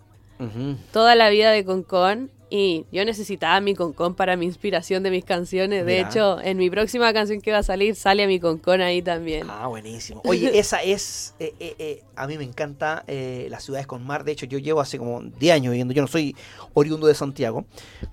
Toda 0.92 1.14
la 1.14 1.28
vida 1.28 1.50
de 1.50 1.64
Concón. 1.64 2.30
Y 2.50 2.84
yo 2.90 3.04
necesitaba 3.04 3.60
mi 3.60 3.76
concón 3.76 4.16
para 4.16 4.36
mi 4.36 4.44
inspiración 4.44 5.04
de 5.04 5.10
mis 5.12 5.24
canciones. 5.24 5.86
De 5.86 6.00
hecho, 6.00 6.40
en 6.40 6.58
mi 6.58 6.68
próxima 6.68 7.12
canción 7.12 7.40
que 7.40 7.52
va 7.52 7.58
a 7.58 7.62
salir 7.62 7.94
sale 7.94 8.24
a 8.24 8.26
mi 8.26 8.40
concón 8.40 8.80
ahí 8.80 9.02
también. 9.02 9.46
Ah, 9.48 9.68
buenísimo. 9.68 10.20
Oye, 10.24 10.50
esa 10.58 10.82
es, 10.82 11.34
eh, 11.38 11.54
eh, 11.60 11.76
eh, 11.78 12.04
a 12.16 12.26
mí 12.26 12.36
me 12.36 12.44
encanta 12.44 13.04
las 13.06 13.62
ciudades 13.62 13.86
con 13.86 14.04
mar. 14.04 14.24
De 14.24 14.32
hecho, 14.32 14.46
yo 14.46 14.58
llevo 14.58 14.80
hace 14.80 14.98
como 14.98 15.22
10 15.22 15.54
años 15.54 15.70
viviendo, 15.70 15.94
yo 15.94 16.02
no 16.02 16.08
soy 16.08 16.34
oriundo 16.74 17.06
de 17.06 17.14
Santiago, 17.14 17.64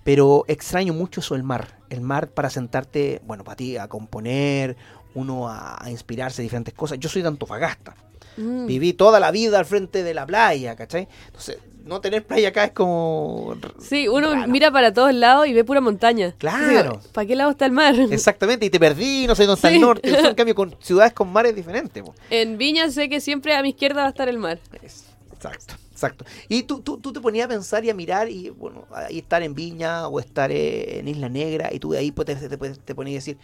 pero 0.04 0.46
extraño 0.48 0.94
mucho 0.94 1.22
eso 1.22 1.34
del 1.34 1.44
mar. 1.44 1.80
El 1.90 2.02
mar 2.02 2.30
para 2.30 2.52
sentarte, 2.52 3.22
bueno, 3.26 3.44
para 3.44 3.56
ti 3.56 3.78
a 3.78 3.88
componer, 3.88 4.78
uno 5.16 5.50
a, 5.50 5.82
inspirarse 5.90 6.44
diferentes 6.44 6.76
cosas. 6.76 7.00
Yo 7.00 7.10
soy 7.10 7.24
de 7.24 7.30
Antofagasta. 7.30 7.96
Mm. 8.38 8.68
Viví 8.68 8.94
toda 8.94 9.20
la 9.20 9.32
vida 9.32 9.58
al 9.58 9.66
frente 9.66 10.04
de 10.04 10.14
la 10.14 10.28
playa, 10.28 10.76
¿cachai? 10.76 11.08
Entonces, 11.26 11.58
no 11.88 12.02
tener 12.02 12.26
playa 12.26 12.50
acá 12.50 12.66
es 12.66 12.72
como. 12.72 13.56
Sí, 13.80 14.08
uno 14.08 14.48
mira 14.48 14.72
para 14.72 14.94
todos 14.94 15.14
lados 15.14 15.48
y 15.48 15.54
ve 15.54 15.64
pura 15.64 15.82
montaña. 15.82 16.34
Claro. 16.38 17.00
¿Para 17.14 17.28
qué 17.28 17.36
lado 17.36 17.52
está 17.52 17.66
el 17.66 17.72
mar? 17.72 17.96
Exactamente, 18.12 18.66
y 18.66 18.70
te 18.70 18.80
perdí, 18.80 19.28
no 19.28 19.36
sé 19.36 19.46
dónde 19.46 19.56
está 19.56 19.70
el 19.70 19.82
norte. 19.82 20.10
en 20.10 20.36
cambio, 20.36 20.56
con 20.56 20.76
ciudades 20.82 21.14
con 21.14 21.32
mar 21.32 21.46
es 21.46 21.56
diferente. 21.56 22.04
En 22.30 22.58
Viña 22.58 22.90
sé 22.92 23.10
que 23.10 23.22
siempre 23.22 23.56
a 23.56 23.62
mi 23.62 23.70
izquierda 23.70 24.02
va 24.02 24.08
a 24.08 24.10
estar 24.10 24.30
el 24.30 24.38
mar. 24.38 24.60
exacto, 24.74 25.76
exacto. 25.92 26.26
Y 26.50 26.64
tú, 26.64 26.82
tú, 26.82 26.98
tú, 26.98 27.14
te 27.14 27.20
ponías 27.20 27.46
a 27.46 27.50
pensar 27.50 27.84
y 27.86 27.90
a 27.90 27.94
mirar, 27.94 28.30
y 28.30 28.50
bueno, 28.50 28.86
ahí 28.92 29.20
estar 29.20 29.42
en 29.44 29.56
Viña 29.56 30.08
o 30.08 30.20
estar 30.20 30.52
en 30.52 31.08
Isla 31.08 31.30
Negra, 31.30 31.70
y 31.72 31.80
tú 31.80 31.92
de 31.92 32.00
ahí 32.00 32.12
pues, 32.12 32.26
te, 32.26 32.36
te, 32.36 32.58
te 32.58 32.96
ponías 32.96 33.16
a 33.16 33.20
decir 33.20 33.38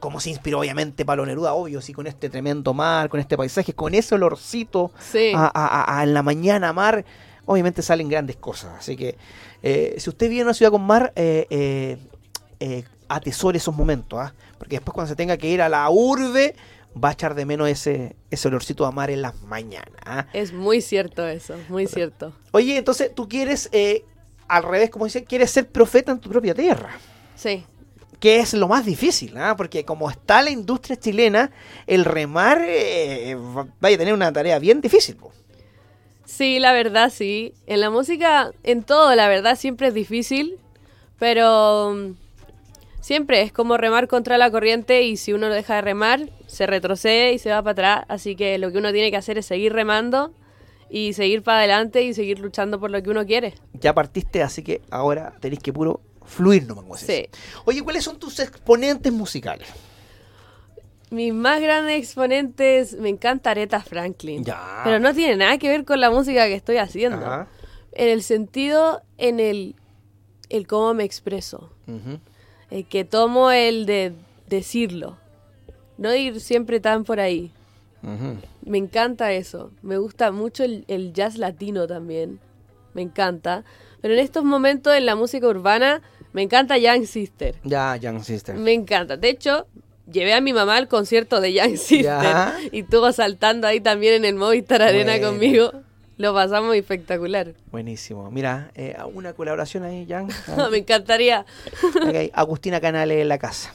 cómo 0.00 0.18
se 0.18 0.30
inspiró 0.30 0.60
obviamente 0.60 1.04
Palo 1.04 1.24
Neruda, 1.24 1.52
obvio, 1.52 1.80
sí, 1.80 1.92
con 1.92 2.06
este 2.06 2.28
tremendo 2.28 2.74
mar, 2.74 3.08
con 3.08 3.20
este 3.20 3.36
paisaje, 3.36 3.74
con 3.74 3.94
ese 3.94 4.16
olorcito 4.16 4.90
a, 5.34 6.04
la 6.06 6.22
mañana 6.22 6.72
mar 6.72 7.04
obviamente 7.50 7.82
salen 7.82 8.08
grandes 8.08 8.36
cosas. 8.36 8.70
Así 8.78 8.96
que 8.96 9.16
eh, 9.60 9.96
si 9.98 10.08
usted 10.08 10.28
vive 10.28 10.42
en 10.42 10.46
una 10.46 10.54
ciudad 10.54 10.70
con 10.70 10.82
mar, 10.82 11.12
eh, 11.16 11.98
eh, 12.60 12.84
atesore 13.08 13.58
esos 13.58 13.74
momentos, 13.74 14.20
¿ah? 14.20 14.32
porque 14.56 14.76
después 14.76 14.94
cuando 14.94 15.08
se 15.08 15.16
tenga 15.16 15.36
que 15.36 15.48
ir 15.48 15.60
a 15.60 15.68
la 15.68 15.90
urbe, 15.90 16.54
va 17.02 17.08
a 17.08 17.12
echar 17.12 17.34
de 17.34 17.44
menos 17.44 17.68
ese, 17.68 18.14
ese 18.30 18.46
olorcito 18.46 18.86
a 18.86 18.92
mar 18.92 19.10
en 19.10 19.22
las 19.22 19.42
mañanas. 19.42 20.00
¿ah? 20.06 20.26
Es 20.32 20.52
muy 20.52 20.80
cierto 20.80 21.26
eso, 21.26 21.56
muy 21.68 21.88
cierto. 21.88 22.32
Oye, 22.52 22.76
entonces 22.76 23.12
tú 23.12 23.28
quieres, 23.28 23.68
al 24.46 24.62
revés, 24.62 24.90
como 24.90 25.06
dice, 25.06 25.24
quieres 25.24 25.50
ser 25.50 25.68
profeta 25.68 26.12
en 26.12 26.20
tu 26.20 26.30
propia 26.30 26.54
tierra. 26.54 26.98
Sí 27.34 27.64
que 28.20 28.38
es 28.38 28.52
lo 28.52 28.68
más 28.68 28.84
difícil, 28.84 29.34
¿ah? 29.38 29.56
porque 29.56 29.86
como 29.86 30.10
está 30.10 30.42
la 30.42 30.50
industria 30.50 30.94
chilena, 31.00 31.50
el 31.86 32.04
remar 32.04 32.58
vaya 33.80 33.94
a 33.94 33.98
tener 33.98 34.12
una 34.12 34.30
tarea 34.30 34.58
bien 34.58 34.82
difícil. 34.82 35.16
Sí, 36.30 36.60
la 36.60 36.72
verdad, 36.72 37.10
sí. 37.12 37.54
En 37.66 37.80
la 37.80 37.90
música, 37.90 38.52
en 38.62 38.84
todo, 38.84 39.16
la 39.16 39.28
verdad, 39.28 39.56
siempre 39.56 39.88
es 39.88 39.94
difícil, 39.94 40.58
pero 41.18 41.92
mm, 41.92 42.14
siempre 43.00 43.42
es 43.42 43.52
como 43.52 43.76
remar 43.76 44.06
contra 44.06 44.38
la 44.38 44.48
corriente 44.48 45.02
y 45.02 45.16
si 45.16 45.32
uno 45.32 45.48
deja 45.48 45.74
de 45.74 45.80
remar, 45.80 46.30
se 46.46 46.66
retrocede 46.66 47.32
y 47.32 47.40
se 47.40 47.50
va 47.50 47.60
para 47.62 47.72
atrás. 47.72 48.04
Así 48.08 48.36
que 48.36 48.58
lo 48.58 48.70
que 48.70 48.78
uno 48.78 48.92
tiene 48.92 49.10
que 49.10 49.16
hacer 49.16 49.38
es 49.38 49.46
seguir 49.46 49.72
remando 49.72 50.32
y 50.88 51.14
seguir 51.14 51.42
para 51.42 51.58
adelante 51.58 52.04
y 52.04 52.14
seguir 52.14 52.38
luchando 52.38 52.78
por 52.78 52.92
lo 52.92 53.02
que 53.02 53.10
uno 53.10 53.26
quiere. 53.26 53.54
Ya 53.74 53.92
partiste, 53.92 54.40
así 54.44 54.62
que 54.62 54.82
ahora 54.90 55.34
tenéis 55.40 55.60
que 55.60 55.72
puro 55.72 56.00
fluir 56.24 56.64
nomás. 56.64 57.00
Sí. 57.00 57.26
Oye, 57.64 57.82
¿cuáles 57.82 58.04
son 58.04 58.20
tus 58.20 58.38
exponentes 58.38 59.12
musicales? 59.12 59.66
Mis 61.10 61.34
más 61.34 61.60
grandes 61.60 61.98
exponentes, 61.98 62.96
me 62.96 63.08
encanta 63.08 63.50
Aretha 63.50 63.80
Franklin. 63.80 64.44
Pero 64.84 65.00
no 65.00 65.12
tiene 65.12 65.36
nada 65.36 65.58
que 65.58 65.68
ver 65.68 65.84
con 65.84 66.00
la 66.00 66.10
música 66.10 66.46
que 66.46 66.54
estoy 66.54 66.76
haciendo. 66.76 67.46
En 67.92 68.08
el 68.08 68.22
sentido, 68.22 69.02
en 69.18 69.40
el, 69.40 69.74
el 70.48 70.66
cómo 70.66 70.94
me 70.94 71.04
expreso. 71.04 71.70
El 72.70 72.86
que 72.86 73.04
tomo 73.04 73.50
el 73.50 73.86
de 73.86 74.12
decirlo. 74.48 75.16
No 75.98 76.14
ir 76.14 76.40
siempre 76.40 76.80
tan 76.80 77.04
por 77.04 77.18
ahí. 77.20 77.52
Me 78.64 78.78
encanta 78.78 79.32
eso. 79.32 79.72
Me 79.82 79.98
gusta 79.98 80.30
mucho 80.30 80.64
el, 80.64 80.84
el, 80.88 81.12
jazz 81.12 81.36
latino 81.36 81.86
también. 81.86 82.38
Me 82.94 83.02
encanta. 83.02 83.64
Pero 84.00 84.14
en 84.14 84.20
estos 84.20 84.44
momentos 84.44 84.94
en 84.94 85.06
la 85.06 85.16
música 85.16 85.46
urbana, 85.48 86.00
me 86.32 86.42
encanta 86.42 86.78
Young 86.78 87.04
Sister. 87.04 87.56
Ya, 87.64 87.96
Young 87.96 88.22
Sister. 88.22 88.54
Me 88.54 88.72
encanta. 88.72 89.16
De 89.16 89.28
hecho, 89.28 89.66
llevé 90.12 90.34
a 90.34 90.40
mi 90.40 90.52
mamá 90.52 90.76
al 90.76 90.88
concierto 90.88 91.40
de 91.40 91.52
Young 91.52 91.76
Sister 91.76 92.52
y 92.72 92.80
estuvo 92.80 93.12
saltando 93.12 93.66
ahí 93.66 93.80
también 93.80 94.14
en 94.14 94.24
el 94.24 94.34
Movistar 94.34 94.82
Arena 94.82 95.20
conmigo. 95.20 95.72
Lo 96.16 96.34
pasamos 96.34 96.76
espectacular. 96.76 97.54
Buenísimo. 97.72 98.30
Mira, 98.30 98.70
eh, 98.74 98.94
una 99.14 99.32
colaboración 99.32 99.84
ahí, 99.84 100.06
Jan. 100.06 100.28
Me 100.70 100.78
encantaría. 100.78 101.46
Agustina 102.34 102.78
Canales 102.78 103.22
en 103.22 103.28
la 103.28 103.38
casa. 103.38 103.74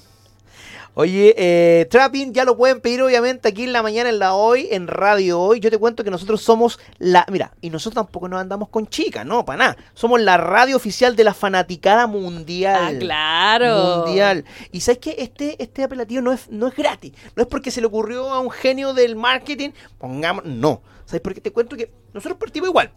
Oye, 0.97 1.36
eh, 1.38 1.88
Trapping 1.89 2.34
ya 2.34 2.45
lo 2.45 2.55
pueden 2.55 2.79
pedir 2.79 3.01
obviamente 3.01 3.49
aquí 3.49 3.65
en 3.65 3.73
la 3.73 3.84
mañana, 3.84 4.08
en 4.08 4.17
la 4.17 4.34
hoy, 4.34 4.69
en 4.71 4.88
Radio 4.88 5.41
Hoy. 5.41 5.60
Yo 5.60 5.69
te 5.69 5.77
cuento 5.77 6.05
que 6.05 6.10
nosotros 6.10 6.41
somos 6.41 6.79
la... 6.99 7.25
Mira, 7.29 7.53
y 7.60 7.69
nosotros 7.69 7.95
tampoco 7.95 8.29
nos 8.29 8.39
andamos 8.39 8.69
con 8.69 8.88
chicas, 8.88 9.25
no, 9.25 9.43
para 9.43 9.58
nada. 9.58 9.77
Somos 9.93 10.21
la 10.21 10.38
radio 10.38 10.77
oficial 10.77 11.17
de 11.17 11.25
la 11.25 11.34
fanaticada 11.34 12.08
mundial. 12.08 12.95
Ah, 12.95 12.97
claro. 12.97 14.05
Mundial. 14.05 14.45
Y 14.71 14.79
sabes 14.79 14.99
que 14.99 15.15
este, 15.19 15.62
este 15.62 15.84
apelativo 15.84 16.21
no 16.21 16.31
es, 16.31 16.49
no 16.49 16.69
es 16.69 16.75
gratis. 16.75 17.12
No 17.36 17.43
es 17.43 17.49
porque 17.49 17.71
se 17.71 17.81
le 17.81 17.88
ocurrió 17.88 18.29
a 18.29 18.39
un 18.39 18.49
genio 18.49 18.93
del 18.93 19.17
marketing. 19.17 19.71
Pongamos... 19.97 20.45
No. 20.45 20.81
¿Sabes 21.03 21.19
por 21.19 21.34
qué 21.34 21.41
te 21.41 21.51
cuento 21.51 21.75
que 21.75 21.91
nosotros 22.13 22.39
partimos 22.39 22.69
igual? 22.69 22.89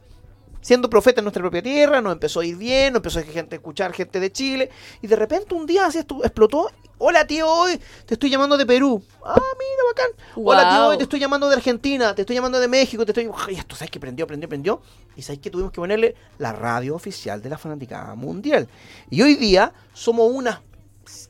siendo 0.60 0.90
profeta 0.90 1.20
en 1.20 1.24
nuestra 1.24 1.42
propia 1.42 1.62
tierra, 1.62 2.00
nos 2.00 2.12
empezó 2.12 2.40
a 2.40 2.44
ir 2.44 2.56
bien, 2.56 2.92
nos 2.92 2.98
empezó 2.98 3.20
a 3.20 3.22
gente 3.22 3.56
escuchar 3.56 3.92
gente 3.92 4.20
de 4.20 4.32
Chile, 4.32 4.70
y 5.00 5.06
de 5.06 5.16
repente 5.16 5.54
un 5.54 5.66
día 5.66 5.86
así 5.86 5.98
explotó. 5.98 6.68
Hola 7.00 7.24
tío, 7.28 7.48
hoy 7.48 7.80
te 8.06 8.14
estoy 8.14 8.28
llamando 8.28 8.56
de 8.56 8.66
Perú. 8.66 9.00
Ah, 9.24 9.36
mira, 9.36 9.82
bacán. 9.88 10.10
Hola 10.34 10.68
tío, 10.68 10.86
hoy 10.88 10.96
te 10.96 11.04
estoy 11.04 11.20
llamando 11.20 11.48
de 11.48 11.54
Argentina, 11.54 12.12
te 12.12 12.22
estoy 12.22 12.34
llamando 12.34 12.58
de 12.58 12.66
México, 12.66 13.06
te 13.06 13.12
estoy. 13.12 13.30
Y 13.54 13.56
esto, 13.56 13.76
¿sabes 13.76 13.92
que 13.92 14.00
prendió, 14.00 14.26
prendió, 14.26 14.48
prendió? 14.48 14.82
Y 15.14 15.22
sabes 15.22 15.38
que 15.40 15.48
tuvimos 15.48 15.70
que 15.70 15.80
ponerle 15.80 16.16
la 16.38 16.52
radio 16.52 16.96
oficial 16.96 17.40
de 17.40 17.50
la 17.50 17.56
fanática 17.56 18.12
mundial. 18.16 18.66
Y 19.10 19.22
hoy 19.22 19.36
día 19.36 19.72
somos 19.92 20.28
una. 20.32 20.60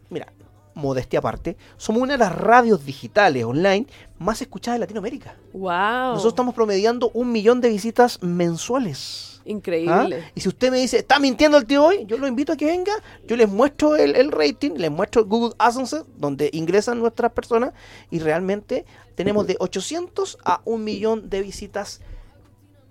Mira, 0.09 0.33
modestia 0.72 1.18
aparte, 1.18 1.59
somos 1.76 2.00
una 2.00 2.14
de 2.14 2.18
las 2.18 2.35
radios 2.35 2.87
digitales 2.87 3.44
online 3.44 3.87
más 4.18 4.40
escuchadas 4.40 4.76
de 4.76 4.81
Latinoamérica. 4.81 5.37
Wow. 5.52 6.12
Nosotros 6.12 6.33
estamos 6.33 6.54
promediando 6.54 7.11
un 7.12 7.31
millón 7.31 7.61
de 7.61 7.68
visitas 7.68 8.22
mensuales. 8.22 9.38
Increíble. 9.48 10.22
¿Ah? 10.22 10.30
Y 10.34 10.40
si 10.42 10.48
usted 10.48 10.70
me 10.70 10.76
dice, 10.76 10.98
¿está 10.98 11.18
mintiendo 11.18 11.56
el 11.56 11.64
tío 11.64 11.82
hoy? 11.82 12.04
Yo 12.06 12.18
lo 12.18 12.26
invito 12.26 12.52
a 12.52 12.56
que 12.56 12.66
venga, 12.66 12.92
yo 13.26 13.34
les 13.34 13.48
muestro 13.48 13.96
el, 13.96 14.30
rating, 14.30 14.72
les 14.76 14.90
muestro 14.90 15.24
Google 15.24 15.54
AdSense, 15.58 16.02
donde 16.16 16.50
ingresan 16.52 16.98
nuestras 16.98 17.32
personas, 17.32 17.72
y 18.11 18.18
realmente 18.18 18.84
tenemos 19.14 19.46
de 19.46 19.56
800 19.58 20.38
a 20.44 20.61
un 20.66 20.84
millón 20.84 21.30
de 21.30 21.40
visitas 21.40 22.02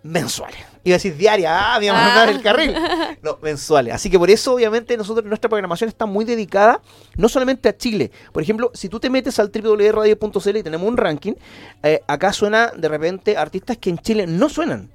mensuales. 0.01 0.57
Iba 0.83 0.95
a 0.95 0.97
decir 0.97 1.15
diaria, 1.15 1.75
ah, 1.75 1.77
voy 1.77 1.89
a 1.89 1.93
mandar 1.93 2.29
el 2.29 2.41
carril. 2.41 2.73
No, 3.21 3.37
mensuales. 3.41 3.93
Así 3.93 4.09
que 4.09 4.17
por 4.17 4.29
eso, 4.29 4.53
obviamente, 4.53 4.95
nosotros 4.97 5.25
nuestra 5.25 5.49
programación 5.49 5.89
está 5.89 6.05
muy 6.05 6.25
dedicada 6.25 6.81
no 7.17 7.29
solamente 7.29 7.69
a 7.69 7.77
Chile. 7.77 8.11
Por 8.31 8.41
ejemplo, 8.41 8.71
si 8.73 8.89
tú 8.89 8.99
te 8.99 9.09
metes 9.09 9.37
al 9.39 9.51
www.radio.cl 9.51 10.57
y 10.57 10.63
tenemos 10.63 10.87
un 10.87 10.97
ranking, 10.97 11.33
eh, 11.83 12.01
acá 12.07 12.33
suena 12.33 12.71
de 12.75 12.87
repente 12.87 13.37
artistas 13.37 13.77
que 13.77 13.89
en 13.89 13.99
Chile 13.99 14.25
no 14.25 14.49
suenan. 14.49 14.89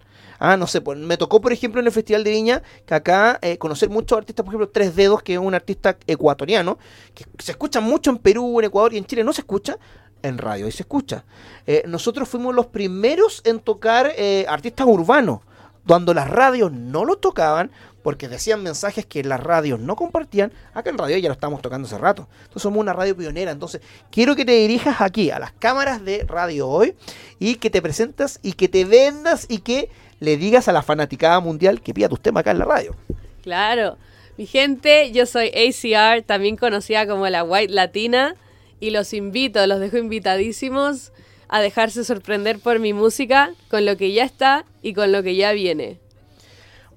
Ah, 0.45 0.57
no 0.57 0.67
sé, 0.67 0.81
pues 0.81 0.99
me 0.99 1.17
tocó, 1.17 1.41
por 1.41 1.53
ejemplo, 1.53 1.81
en 1.81 1.87
el 1.87 1.93
Festival 1.93 2.25
de 2.25 2.33
Viña, 2.33 2.63
que 2.85 2.95
acá 2.97 3.39
eh, 3.43 3.59
conocer 3.59 3.91
muchos 3.91 4.19
artistas, 4.19 4.45
por 4.45 4.53
ejemplo, 4.53 4.69
Tres 4.71 4.97
Dedos, 4.97 5.23
que 5.23 5.35
es 5.35 5.39
un 5.39 5.55
artista 5.55 5.97
ecuatoriano, 6.05 6.81
que 7.15 7.25
se 7.39 7.53
escucha 7.53 7.81
mucho 7.81 8.11
en 8.11 8.19
Perú, 8.19 8.59
en 8.59 8.65
Ecuador 8.65 8.93
y 8.93 8.99
en 8.99 9.05
Chile 9.05 9.23
no 9.23 9.33
se 9.33 9.43
escucha, 9.43 9.79
en 10.21 10.39
radio 10.39 10.67
y 10.67 10.73
se 10.73 10.83
escucha. 10.83 11.25
Eh, 11.65 11.85
nosotros 11.87 12.29
fuimos 12.29 12.57
los 12.57 12.67
primeros 12.67 13.41
en 13.45 13.61
tocar 13.61 14.11
eh, 14.17 14.45
artistas 14.49 14.85
urbanos, 14.89 15.43
cuando 15.87 16.13
las 16.13 16.29
radios 16.29 16.73
no 16.73 17.05
lo 17.05 17.19
tocaban, 17.19 17.71
porque 18.03 18.29
decían 18.29 18.65
mensajes 18.65 19.07
que 19.07 19.23
las 19.23 19.39
radios 19.39 19.79
no 19.79 19.95
compartían, 19.95 20.53
acá 20.75 20.91
en 20.91 20.99
radio 20.99 21.19
ya 21.19 21.29
lo 21.29 21.35
estamos 21.35 21.63
tocando 21.63 21.87
hace 21.87 21.99
rato. 21.99 22.27
Entonces 22.41 22.63
somos 22.63 22.81
una 22.81 22.93
radio 22.93 23.17
pionera. 23.17 23.53
Entonces 23.53 23.81
quiero 24.11 24.35
que 24.35 24.45
te 24.45 24.53
dirijas 24.53 25.01
aquí 25.01 25.31
a 25.31 25.39
las 25.39 25.53
cámaras 25.53 26.05
de 26.05 26.25
Radio 26.27 26.69
Hoy 26.69 26.97
y 27.39 27.57
que 27.57 27.71
te 27.71 27.81
presentas 27.81 28.41
y 28.43 28.55
que 28.55 28.69
te 28.69 28.85
vendas 28.85 29.47
y 29.49 29.59
que 29.59 29.89
le 30.23 30.37
digas 30.37 30.69
a 30.69 30.73
la 30.73 30.83
fanaticada 30.83 31.41
mundial 31.41 31.81
que 31.81 31.93
pida 31.93 32.09
tus 32.09 32.21
temas 32.21 32.43
acá 32.43 32.53
en 32.53 32.61
la 32.61 32.65
radio. 32.65 32.95
Claro. 33.43 33.99
Mi 34.39 34.47
gente, 34.47 35.11
yo 35.11 35.27
soy 35.27 35.49
ACR, 35.49 36.23
también 36.23 36.57
conocida 36.57 37.09
como 37.09 37.29
la 37.29 37.43
White 37.43 37.73
Latina 37.73 38.37
y 38.79 38.91
los 38.91 39.13
invito, 39.15 39.67
los 39.67 39.81
dejo 39.81 39.97
invitadísimos 39.97 41.13
a 41.49 41.61
dejarse 41.61 42.05
sorprender 42.05 42.61
por 42.61 42.79
mi 42.79 42.93
música, 42.93 43.53
con 43.69 43.85
lo 43.85 43.97
que 43.97 44.13
ya 44.13 44.25
está 44.25 44.65
y 44.81 44.95
con 44.95 45.11
lo 45.11 45.25
que 45.25 45.35
ya 45.35 45.53
viene. 45.53 45.99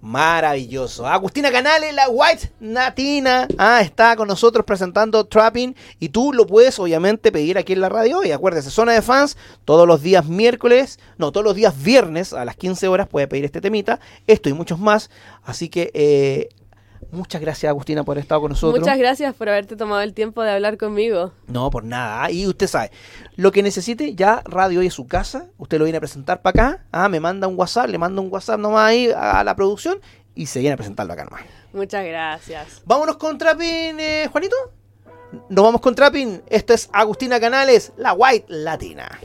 Maravilloso. 0.05 1.07
Agustina 1.07 1.51
Canales, 1.51 1.91
la 1.95 2.07
White 2.09 2.51
Natina, 2.59 3.47
ah, 3.57 3.81
está 3.81 4.15
con 4.15 4.27
nosotros 4.27 4.63
presentando 4.63 5.25
Trapping. 5.25 5.75
Y 5.99 6.09
tú 6.09 6.31
lo 6.31 6.45
puedes 6.45 6.77
obviamente 6.77 7.31
pedir 7.31 7.57
aquí 7.57 7.73
en 7.73 7.81
la 7.81 7.89
radio. 7.89 8.23
Y 8.23 8.31
acuérdese, 8.31 8.69
zona 8.69 8.91
de 8.91 9.01
fans, 9.01 9.35
todos 9.65 9.87
los 9.87 10.03
días 10.03 10.27
miércoles, 10.27 10.99
no, 11.17 11.31
todos 11.31 11.43
los 11.43 11.55
días 11.55 11.73
viernes 11.81 12.33
a 12.33 12.45
las 12.45 12.55
15 12.55 12.87
horas 12.87 13.07
puede 13.07 13.27
pedir 13.27 13.45
este 13.45 13.61
temita, 13.61 13.99
esto 14.27 14.47
y 14.47 14.53
muchos 14.53 14.77
más, 14.77 15.09
así 15.43 15.69
que 15.69 15.89
eh, 15.95 16.49
Muchas 17.11 17.41
gracias, 17.41 17.69
Agustina, 17.69 18.03
por 18.03 18.13
haber 18.13 18.23
estado 18.23 18.41
con 18.41 18.51
nosotros. 18.51 18.79
Muchas 18.79 18.97
gracias 18.97 19.33
por 19.35 19.49
haberte 19.49 19.75
tomado 19.75 20.01
el 20.01 20.13
tiempo 20.13 20.43
de 20.43 20.51
hablar 20.51 20.77
conmigo. 20.77 21.31
No, 21.47 21.69
por 21.69 21.83
nada. 21.83 22.29
Y 22.31 22.47
usted 22.47 22.67
sabe, 22.67 22.91
lo 23.35 23.51
que 23.51 23.63
necesite, 23.63 24.15
ya 24.15 24.41
Radio 24.45 24.79
Hoy 24.79 24.87
es 24.87 24.93
su 24.93 25.07
casa. 25.07 25.47
Usted 25.57 25.77
lo 25.77 25.85
viene 25.85 25.97
a 25.97 26.01
presentar 26.01 26.41
para 26.41 26.63
acá. 26.71 26.85
Ah, 26.91 27.09
me 27.09 27.19
manda 27.19 27.47
un 27.47 27.57
WhatsApp, 27.57 27.87
le 27.87 27.97
manda 27.97 28.21
un 28.21 28.31
WhatsApp 28.31 28.59
nomás 28.59 28.89
ahí 28.89 29.09
a 29.15 29.43
la 29.43 29.55
producción 29.55 29.99
y 30.35 30.47
se 30.47 30.59
viene 30.59 30.73
a 30.73 30.77
presentarlo 30.77 31.13
acá 31.13 31.25
nomás. 31.25 31.41
Muchas 31.73 32.05
gracias. 32.05 32.81
Vámonos 32.85 33.17
con 33.17 33.37
Trapping, 33.37 33.99
eh, 33.99 34.29
Juanito. 34.31 34.55
Nos 35.49 35.65
vamos 35.65 35.81
con 35.81 35.95
Trapping. 35.95 36.43
Esto 36.47 36.73
es 36.73 36.89
Agustina 36.93 37.39
Canales, 37.39 37.91
la 37.97 38.13
White 38.13 38.45
Latina. 38.47 39.19